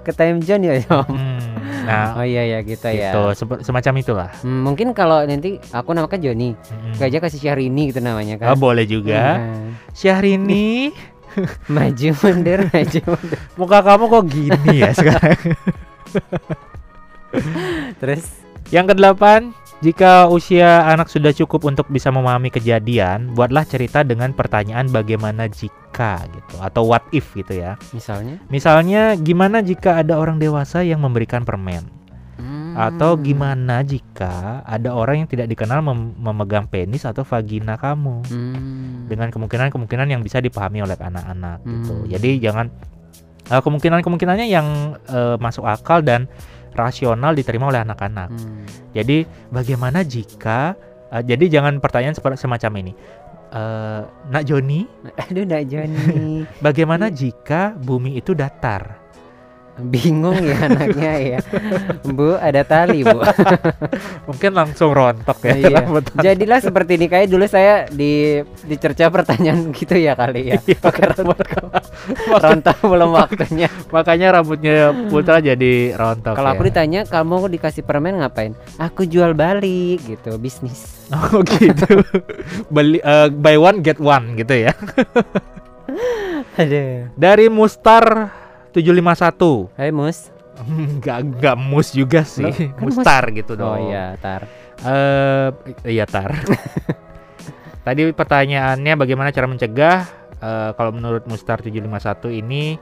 Ke 0.00 0.10
time 0.10 0.40
zone 0.40 0.62
ya, 0.64 0.72
Om. 0.84 1.04
Hmm, 1.06 1.38
nah, 1.82 2.14
Oh 2.14 2.22
iya 2.22 2.42
ya 2.46 2.58
gitu 2.60 2.86
ya. 2.86 3.10
sepe- 3.32 3.60
semacam 3.60 3.92
itulah. 3.96 4.28
Hmm, 4.40 4.62
mungkin 4.62 4.90
kalau 4.90 5.22
nanti 5.22 5.56
aku 5.68 5.90
namakan 5.90 6.18
Joni, 6.18 6.52
Mm-mm. 6.52 6.92
hmm. 6.94 7.00
aja 7.00 7.16
kasih 7.18 7.38
Syahrini 7.40 7.88
gitu 7.88 7.98
namanya 7.98 8.36
Oh, 8.40 8.52
kan. 8.52 8.56
boleh 8.56 8.84
juga. 8.84 9.38
Hmm. 9.38 9.74
Syahrini, 9.90 10.90
maju 11.68 12.08
mundur, 12.16 12.58
maju 12.68 12.98
mundur. 13.06 13.38
muka 13.54 13.78
kamu 13.80 14.04
kok 14.06 14.24
gini 14.26 14.72
ya 14.76 14.90
sekarang? 14.92 15.38
Terus 17.96 18.24
Yang 18.70 18.94
kedelapan, 18.94 19.50
jika 19.80 20.28
usia 20.28 20.84
anak 20.92 21.08
sudah 21.08 21.32
cukup 21.32 21.64
untuk 21.64 21.88
bisa 21.88 22.12
memahami 22.12 22.52
kejadian, 22.52 23.32
buatlah 23.32 23.64
cerita 23.64 24.04
dengan 24.04 24.36
pertanyaan 24.36 24.92
bagaimana 24.92 25.48
jika 25.48 26.20
gitu 26.28 26.60
atau 26.60 26.84
what 26.84 27.00
if 27.16 27.32
gitu 27.32 27.56
ya. 27.56 27.80
misalnya 27.96 28.36
Misalnya, 28.52 29.16
gimana 29.16 29.64
jika 29.64 29.96
ada 29.96 30.20
orang 30.20 30.36
dewasa 30.36 30.84
yang 30.84 31.00
memberikan 31.00 31.48
permen? 31.48 31.88
Hmm. 32.36 32.76
Atau 32.76 33.16
gimana 33.20 33.80
jika 33.80 34.60
ada 34.68 34.92
orang 34.92 35.24
yang 35.24 35.28
tidak 35.32 35.48
dikenal 35.48 35.80
mem- 35.80 36.16
memegang 36.16 36.68
penis 36.68 37.08
atau 37.08 37.24
vagina 37.24 37.80
kamu? 37.80 38.20
Hmm. 38.28 39.08
Dengan 39.08 39.32
kemungkinan-kemungkinan 39.32 40.12
yang 40.12 40.20
bisa 40.20 40.44
dipahami 40.44 40.84
oleh 40.84 40.96
anak-anak 41.00 41.64
gitu. 41.64 42.04
Hmm. 42.04 42.08
Jadi 42.08 42.30
jangan 42.36 42.66
eh, 43.48 43.60
kemungkinan-kemungkinannya 43.64 44.46
yang 44.48 44.96
eh, 45.08 45.36
masuk 45.40 45.64
akal 45.64 46.04
dan 46.04 46.28
rasional 46.74 47.32
diterima 47.34 47.70
oleh 47.70 47.82
anak-anak. 47.82 48.28
Hmm. 48.30 48.64
Jadi 48.92 49.24
bagaimana 49.50 50.04
jika 50.04 50.76
eh, 51.10 51.22
jadi 51.24 51.60
jangan 51.60 51.80
pertanyaan 51.82 52.14
semacam 52.36 52.72
ini. 52.84 52.92
Eh, 53.50 54.02
Nak 54.06 54.42
Joni, 54.46 54.86
Aduh, 55.26 55.42
ndak 55.42 55.62
Joni. 55.66 56.46
bagaimana 56.66 57.10
jika 57.10 57.74
bumi 57.74 58.20
itu 58.20 58.30
datar? 58.36 58.99
Bingung 59.88 60.36
ya 60.44 60.68
anaknya 60.68 61.12
ya. 61.18 61.38
Bu, 62.04 62.36
ada 62.36 62.60
tali, 62.66 63.00
Bu. 63.00 63.24
Mungkin 64.28 64.52
langsung 64.52 64.92
rontok 64.92 65.40
ya. 65.46 65.54
Iya. 65.56 65.80
Jadilah 66.26 66.60
seperti 66.60 67.00
ini 67.00 67.06
kayak 67.08 67.32
dulu 67.32 67.44
saya 67.48 67.88
di 67.88 68.40
dicerca 68.68 69.08
pertanyaan 69.08 69.72
gitu 69.72 69.96
ya 69.96 70.12
kali 70.12 70.52
ya. 70.52 70.60
Pakai 70.84 71.16
rambut 71.16 71.38
rontok 72.28 72.78
belum 72.84 73.10
waktunya. 73.16 73.68
Makanya 73.88 74.40
rambutnya 74.40 74.92
Putra 75.08 75.40
jadi 75.40 75.96
rontok. 75.96 76.36
Kalau 76.36 76.50
aku 76.52 76.62
ya. 76.64 76.68
ditanya 76.68 77.00
kamu 77.08 77.48
dikasih 77.56 77.82
permen 77.82 78.20
ngapain? 78.20 78.52
Aku 78.76 79.08
jual 79.08 79.32
balik 79.32 80.04
gitu, 80.04 80.36
bisnis. 80.36 81.08
Oh 81.10 81.42
gitu. 81.42 82.04
Beli 82.70 83.02
eh, 83.02 83.28
buy 83.32 83.56
one 83.58 83.82
get 83.82 83.98
one 83.98 84.38
gitu 84.38 84.68
ya. 84.68 84.72
Aduh. 86.58 87.08
Dari 87.16 87.46
Mustar 87.48 88.30
751. 88.70 89.74
Hai 89.74 89.90
Mus. 89.90 90.30
Enggak 90.68 91.18
enggak 91.24 91.56
mus 91.56 91.88
juga 91.96 92.20
sih. 92.20 92.44
Loh, 92.44 92.52
kan 92.52 92.84
mus. 92.84 92.96
Mustar 93.00 93.24
gitu 93.32 93.56
dong. 93.56 93.72
Oh 93.72 93.78
iya, 93.80 94.12
tar. 94.20 94.44
Eh 94.84 95.48
iya 95.88 96.04
tar. 96.04 96.36
Tadi 97.86 98.12
pertanyaannya 98.12 98.92
bagaimana 98.92 99.32
cara 99.32 99.48
mencegah 99.48 99.98
eh, 100.36 100.70
kalau 100.76 100.92
menurut 100.92 101.24
Mustar 101.24 101.64
751 101.64 102.28
ini 102.44 102.76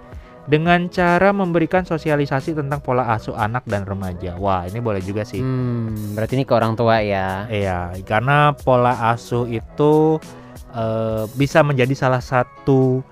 dengan 0.48 0.88
cara 0.88 1.31
memberikan 1.31 1.85
sosialisasi 1.85 2.57
tentang 2.57 2.81
pola 2.81 3.12
asuh 3.12 3.37
anak 3.37 3.68
dan 3.68 3.85
remaja. 3.85 4.35
Wah, 4.40 4.64
ini 4.64 4.81
boleh 4.81 5.05
juga 5.05 5.22
sih. 5.22 5.44
Hmm, 5.44 6.16
berarti 6.16 6.40
ini 6.40 6.48
ke 6.48 6.55
orang 6.57 6.72
tua 6.74 7.05
ya. 7.05 7.44
Iya, 7.46 7.94
karena 8.03 8.57
pola 8.57 9.12
asuh 9.12 9.46
itu 9.46 10.18
eh, 10.72 11.24
bisa 11.37 11.61
menjadi 11.62 11.94
salah 11.94 12.24
satu 12.24 13.05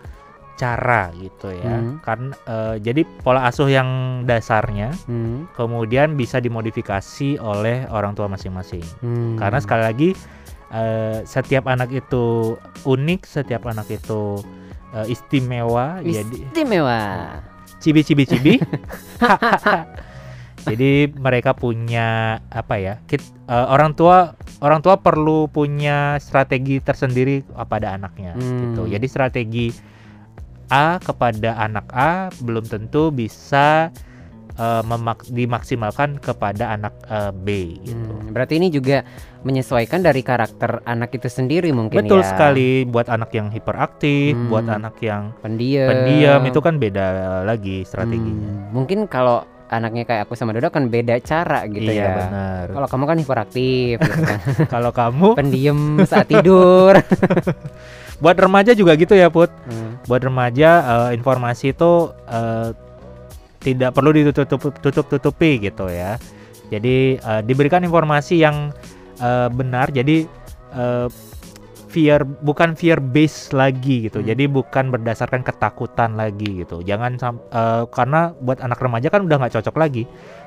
cara 0.56 1.12
gitu 1.14 1.48
ya. 1.48 1.76
Hmm. 1.76 2.00
Karena 2.00 2.32
eh, 2.42 2.76
jadi 2.80 3.04
pola 3.20 3.44
asuh 3.44 3.68
yang 3.68 3.88
dasarnya 4.22 4.90
Hmm. 5.04 5.46
kemudian 5.52 6.12
bisa 6.12 6.36
dimodifikasi 6.38 7.36
oleh 7.38 7.84
orang 7.88 8.12
tua 8.12 8.26
masing-masing. 8.26 8.82
hmm. 8.98 9.36
Karena 9.36 9.58
sekali 9.58 9.82
lagi 9.82 10.10
eh, 10.68 11.22
setiap 11.22 11.64
anak 11.66 11.88
itu 11.90 12.56
unik, 12.82 13.22
setiap 13.22 13.64
anak 13.64 13.86
itu 13.88 14.40
eh, 14.92 15.06
istimewa. 15.06 16.00
Jadi 16.00 16.48
istimewa. 16.48 17.00
cibi 17.76 18.00
cibi 18.00 18.24
cibi. 18.24 18.54
Jadi 20.66 21.14
mereka 21.14 21.54
punya 21.54 22.40
apa 22.50 22.74
ya? 22.74 22.98
kit- 23.06 23.22
eh, 23.46 23.66
orang 23.68 23.94
tua 23.94 24.34
orang 24.58 24.80
tua 24.80 24.98
perlu 24.98 25.46
punya 25.46 26.18
strategi 26.18 26.80
tersendiri 26.80 27.44
pada 27.68 27.94
anaknya 27.94 28.34
Hmm. 28.34 28.74
gitu. 28.74 28.82
Jadi 28.90 29.06
strategi 29.06 29.66
A 30.68 30.98
kepada 30.98 31.56
anak 31.56 31.86
A 31.90 32.12
belum 32.36 32.64
tentu 32.64 33.08
bisa 33.08 33.90
memak- 34.56 35.28
dimaksimalkan 35.28 36.16
kepada 36.16 36.72
anak 36.72 36.96
eh, 37.06 37.28
B 37.28 37.46
gitu. 37.78 38.08
Hmm, 38.08 38.32
berarti 38.32 38.56
ini 38.56 38.72
juga 38.72 39.04
menyesuaikan 39.44 40.00
dari 40.00 40.24
karakter 40.24 40.80
anak 40.82 41.12
itu 41.12 41.28
sendiri 41.28 41.70
mungkin 41.70 42.00
Betul 42.00 42.24
ya. 42.24 42.32
sekali 42.32 42.82
buat 42.82 43.06
anak 43.06 43.30
yang 43.30 43.52
hiperaktif, 43.52 44.32
Hmm. 44.32 44.48
buat 44.48 44.64
anak 44.64 44.96
yang 44.98 45.36
Pendiam. 45.38 45.92
pendiam 45.92 46.40
itu 46.40 46.58
kan 46.58 46.80
beda 46.80 47.06
lagi 47.44 47.84
strateginya. 47.84 48.48
Hmm, 48.48 48.72
mungkin 48.72 49.04
kalau 49.06 49.44
anaknya 49.68 50.08
kayak 50.08 50.24
aku 50.24 50.32
sama 50.32 50.56
Dodo 50.56 50.72
kan 50.72 50.88
beda 50.88 51.20
cara 51.20 51.68
gitu 51.68 51.84
iya 51.84 52.00
ya. 52.00 52.16
benar. 52.16 52.64
Kalau 52.72 52.88
kamu 52.88 53.04
kan 53.04 53.16
hiperaktif 53.20 53.94
gitu 53.98 54.22
kan. 54.24 54.40
Kalau 54.72 54.90
kamu 54.90 55.26
Pendiam 55.36 55.78
saat 56.02 56.26
tidur. 56.26 56.96
buat 58.20 58.36
remaja 58.36 58.72
juga 58.72 58.96
gitu 58.96 59.12
ya 59.12 59.28
Put. 59.28 59.52
Hmm. 59.68 60.00
Buat 60.08 60.22
remaja 60.24 60.70
eh, 60.84 61.10
informasi 61.16 61.76
itu 61.76 62.12
eh, 62.28 62.70
tidak 63.60 63.92
perlu 63.96 64.14
ditutup-tutupi 64.14 65.50
gitu 65.60 65.90
ya. 65.90 66.16
Jadi 66.72 67.20
eh, 67.20 67.42
diberikan 67.44 67.84
informasi 67.84 68.40
yang 68.40 68.72
eh, 69.20 69.48
benar. 69.52 69.92
Jadi 69.92 70.24
eh, 70.72 71.08
fear 71.86 72.24
bukan 72.24 72.76
fear 72.76 73.00
based 73.00 73.56
lagi 73.56 74.08
gitu. 74.08 74.20
Hmm. 74.20 74.28
Jadi 74.28 74.44
bukan 74.48 74.92
berdasarkan 74.92 75.44
ketakutan 75.44 76.16
lagi 76.16 76.64
gitu. 76.64 76.80
Jangan 76.80 77.20
eh, 77.52 77.84
karena 77.92 78.32
buat 78.40 78.60
anak 78.64 78.80
remaja 78.80 79.08
kan 79.12 79.24
udah 79.28 79.36
nggak 79.44 79.60
cocok 79.60 79.76
lagi. 79.76 80.04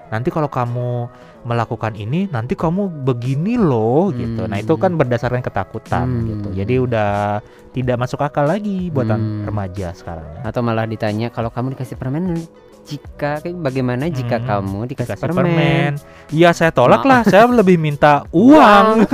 Nanti 0.09 0.29
kalau 0.29 0.49
kamu 0.49 1.05
melakukan 1.39 1.93
ini, 1.93 2.27
nanti 2.27 2.53
kamu 2.53 3.05
begini 3.05 3.55
loh 3.55 4.11
gitu. 4.11 4.43
Nah 4.43 4.57
itu 4.57 4.73
kan 4.75 4.91
Hmm. 4.91 4.99
berdasarkan 4.99 5.39
ketakutan 5.39 6.05
Hmm. 6.05 6.25
gitu. 6.27 6.49
Jadi 6.51 6.73
udah 6.81 7.39
tidak 7.71 7.95
masuk 7.95 8.19
akal 8.19 8.43
lagi 8.43 8.89
buat 8.89 9.07
Hmm. 9.07 9.45
remaja 9.45 9.93
sekarang. 9.93 10.25
ya. 10.25 10.49
Atau 10.49 10.61
malah 10.61 10.83
ditanya 10.83 11.29
kalau 11.29 11.47
kamu 11.47 11.73
dikasih 11.73 11.95
permen 11.95 12.41
jika 12.81 13.37
bagaimana 13.55 14.09
jika 14.09 14.41
Hmm, 14.41 14.47
kamu 14.49 14.79
dikasih, 14.89 15.13
Kasih 15.13 15.21
permen, 15.21 15.45
permen. 15.45 15.91
Ya 16.33 16.49
saya 16.51 16.73
tolak 16.73 17.05
lah. 17.05 17.21
Saya 17.21 17.45
lebih 17.45 17.77
minta 17.77 18.25
uang. 18.33 19.05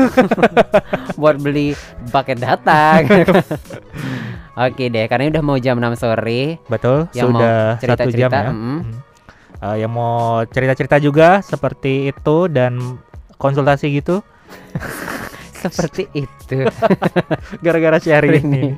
buat 1.19 1.35
beli 1.35 1.75
paket 2.07 2.39
data. 2.39 3.03
Oke 4.55 4.87
deh, 4.87 5.03
karena 5.11 5.27
udah 5.27 5.43
mau 5.43 5.57
jam 5.59 5.75
6 5.75 5.99
sore. 5.99 6.63
Betul. 6.71 7.11
Yang 7.11 7.27
mau 7.27 7.43
sudah 7.43 7.59
satu 7.75 7.75
jam 7.75 7.79
cerita-cerita, 7.83 8.37
ya. 8.39 8.51
mm. 8.51 8.55
Hmm. 8.55 8.79
Eh, 9.63 9.77
yang 9.83 9.91
mau 9.95 10.43
cerita-cerita 10.43 10.99
juga 10.99 11.39
seperti 11.39 12.11
itu 12.11 12.51
dan 12.51 12.99
konsultasi 13.39 13.87
gitu 13.99 14.19
Seperti 15.65 16.05
itu. 16.13 16.67
gara-gara 17.65 17.97
sharing 17.97 18.43
ini. 18.45 18.77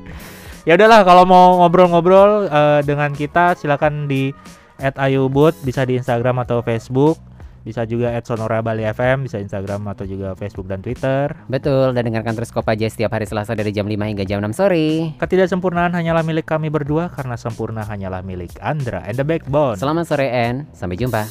Ya 0.64 0.76
udahlah 0.80 1.04
kalau 1.04 1.24
mau 1.28 1.60
ngobrol-ngobrol 1.64 2.48
eh, 2.48 2.80
dengan 2.88 3.12
kita 3.12 3.60
silakan 3.60 4.08
di 4.08 4.32
@ayubut 4.80 5.58
bisa 5.66 5.84
di 5.84 6.00
Instagram 6.00 6.48
atau 6.48 6.64
Facebook. 6.64 7.20
Bisa 7.68 7.84
juga 7.84 8.16
@sonora 8.24 8.64
Bali 8.64 8.88
FM, 8.88 9.28
bisa 9.28 9.44
Instagram 9.44 9.84
atau 9.92 10.08
juga 10.08 10.32
Facebook 10.40 10.72
dan 10.72 10.80
Twitter. 10.80 11.36
Betul, 11.52 11.92
dan 11.92 12.08
dengarkan 12.08 12.32
terus 12.32 12.56
Kopaja 12.56 12.88
setiap 12.88 13.12
hari 13.12 13.28
Selasa 13.28 13.60
dari 13.60 13.76
jam 13.76 13.84
5 13.84 14.08
hingga 14.08 14.24
jam 14.24 14.40
6 14.40 14.56
sore. 14.56 15.20
Ketidaksempurnaan 15.20 15.92
hanyalah 15.92 16.24
milik 16.24 16.48
kami 16.48 16.72
berdua 16.72 17.12
karena 17.12 17.36
sempurna 17.36 17.84
hanyalah 17.84 18.24
milik 18.24 18.56
Andra 18.64 19.04
and 19.04 19.20
the 19.20 19.28
Backbone. 19.28 19.76
Selamat 19.76 20.08
sore, 20.08 20.32
En. 20.32 20.64
Sampai 20.72 20.96
jumpa. 20.96 21.28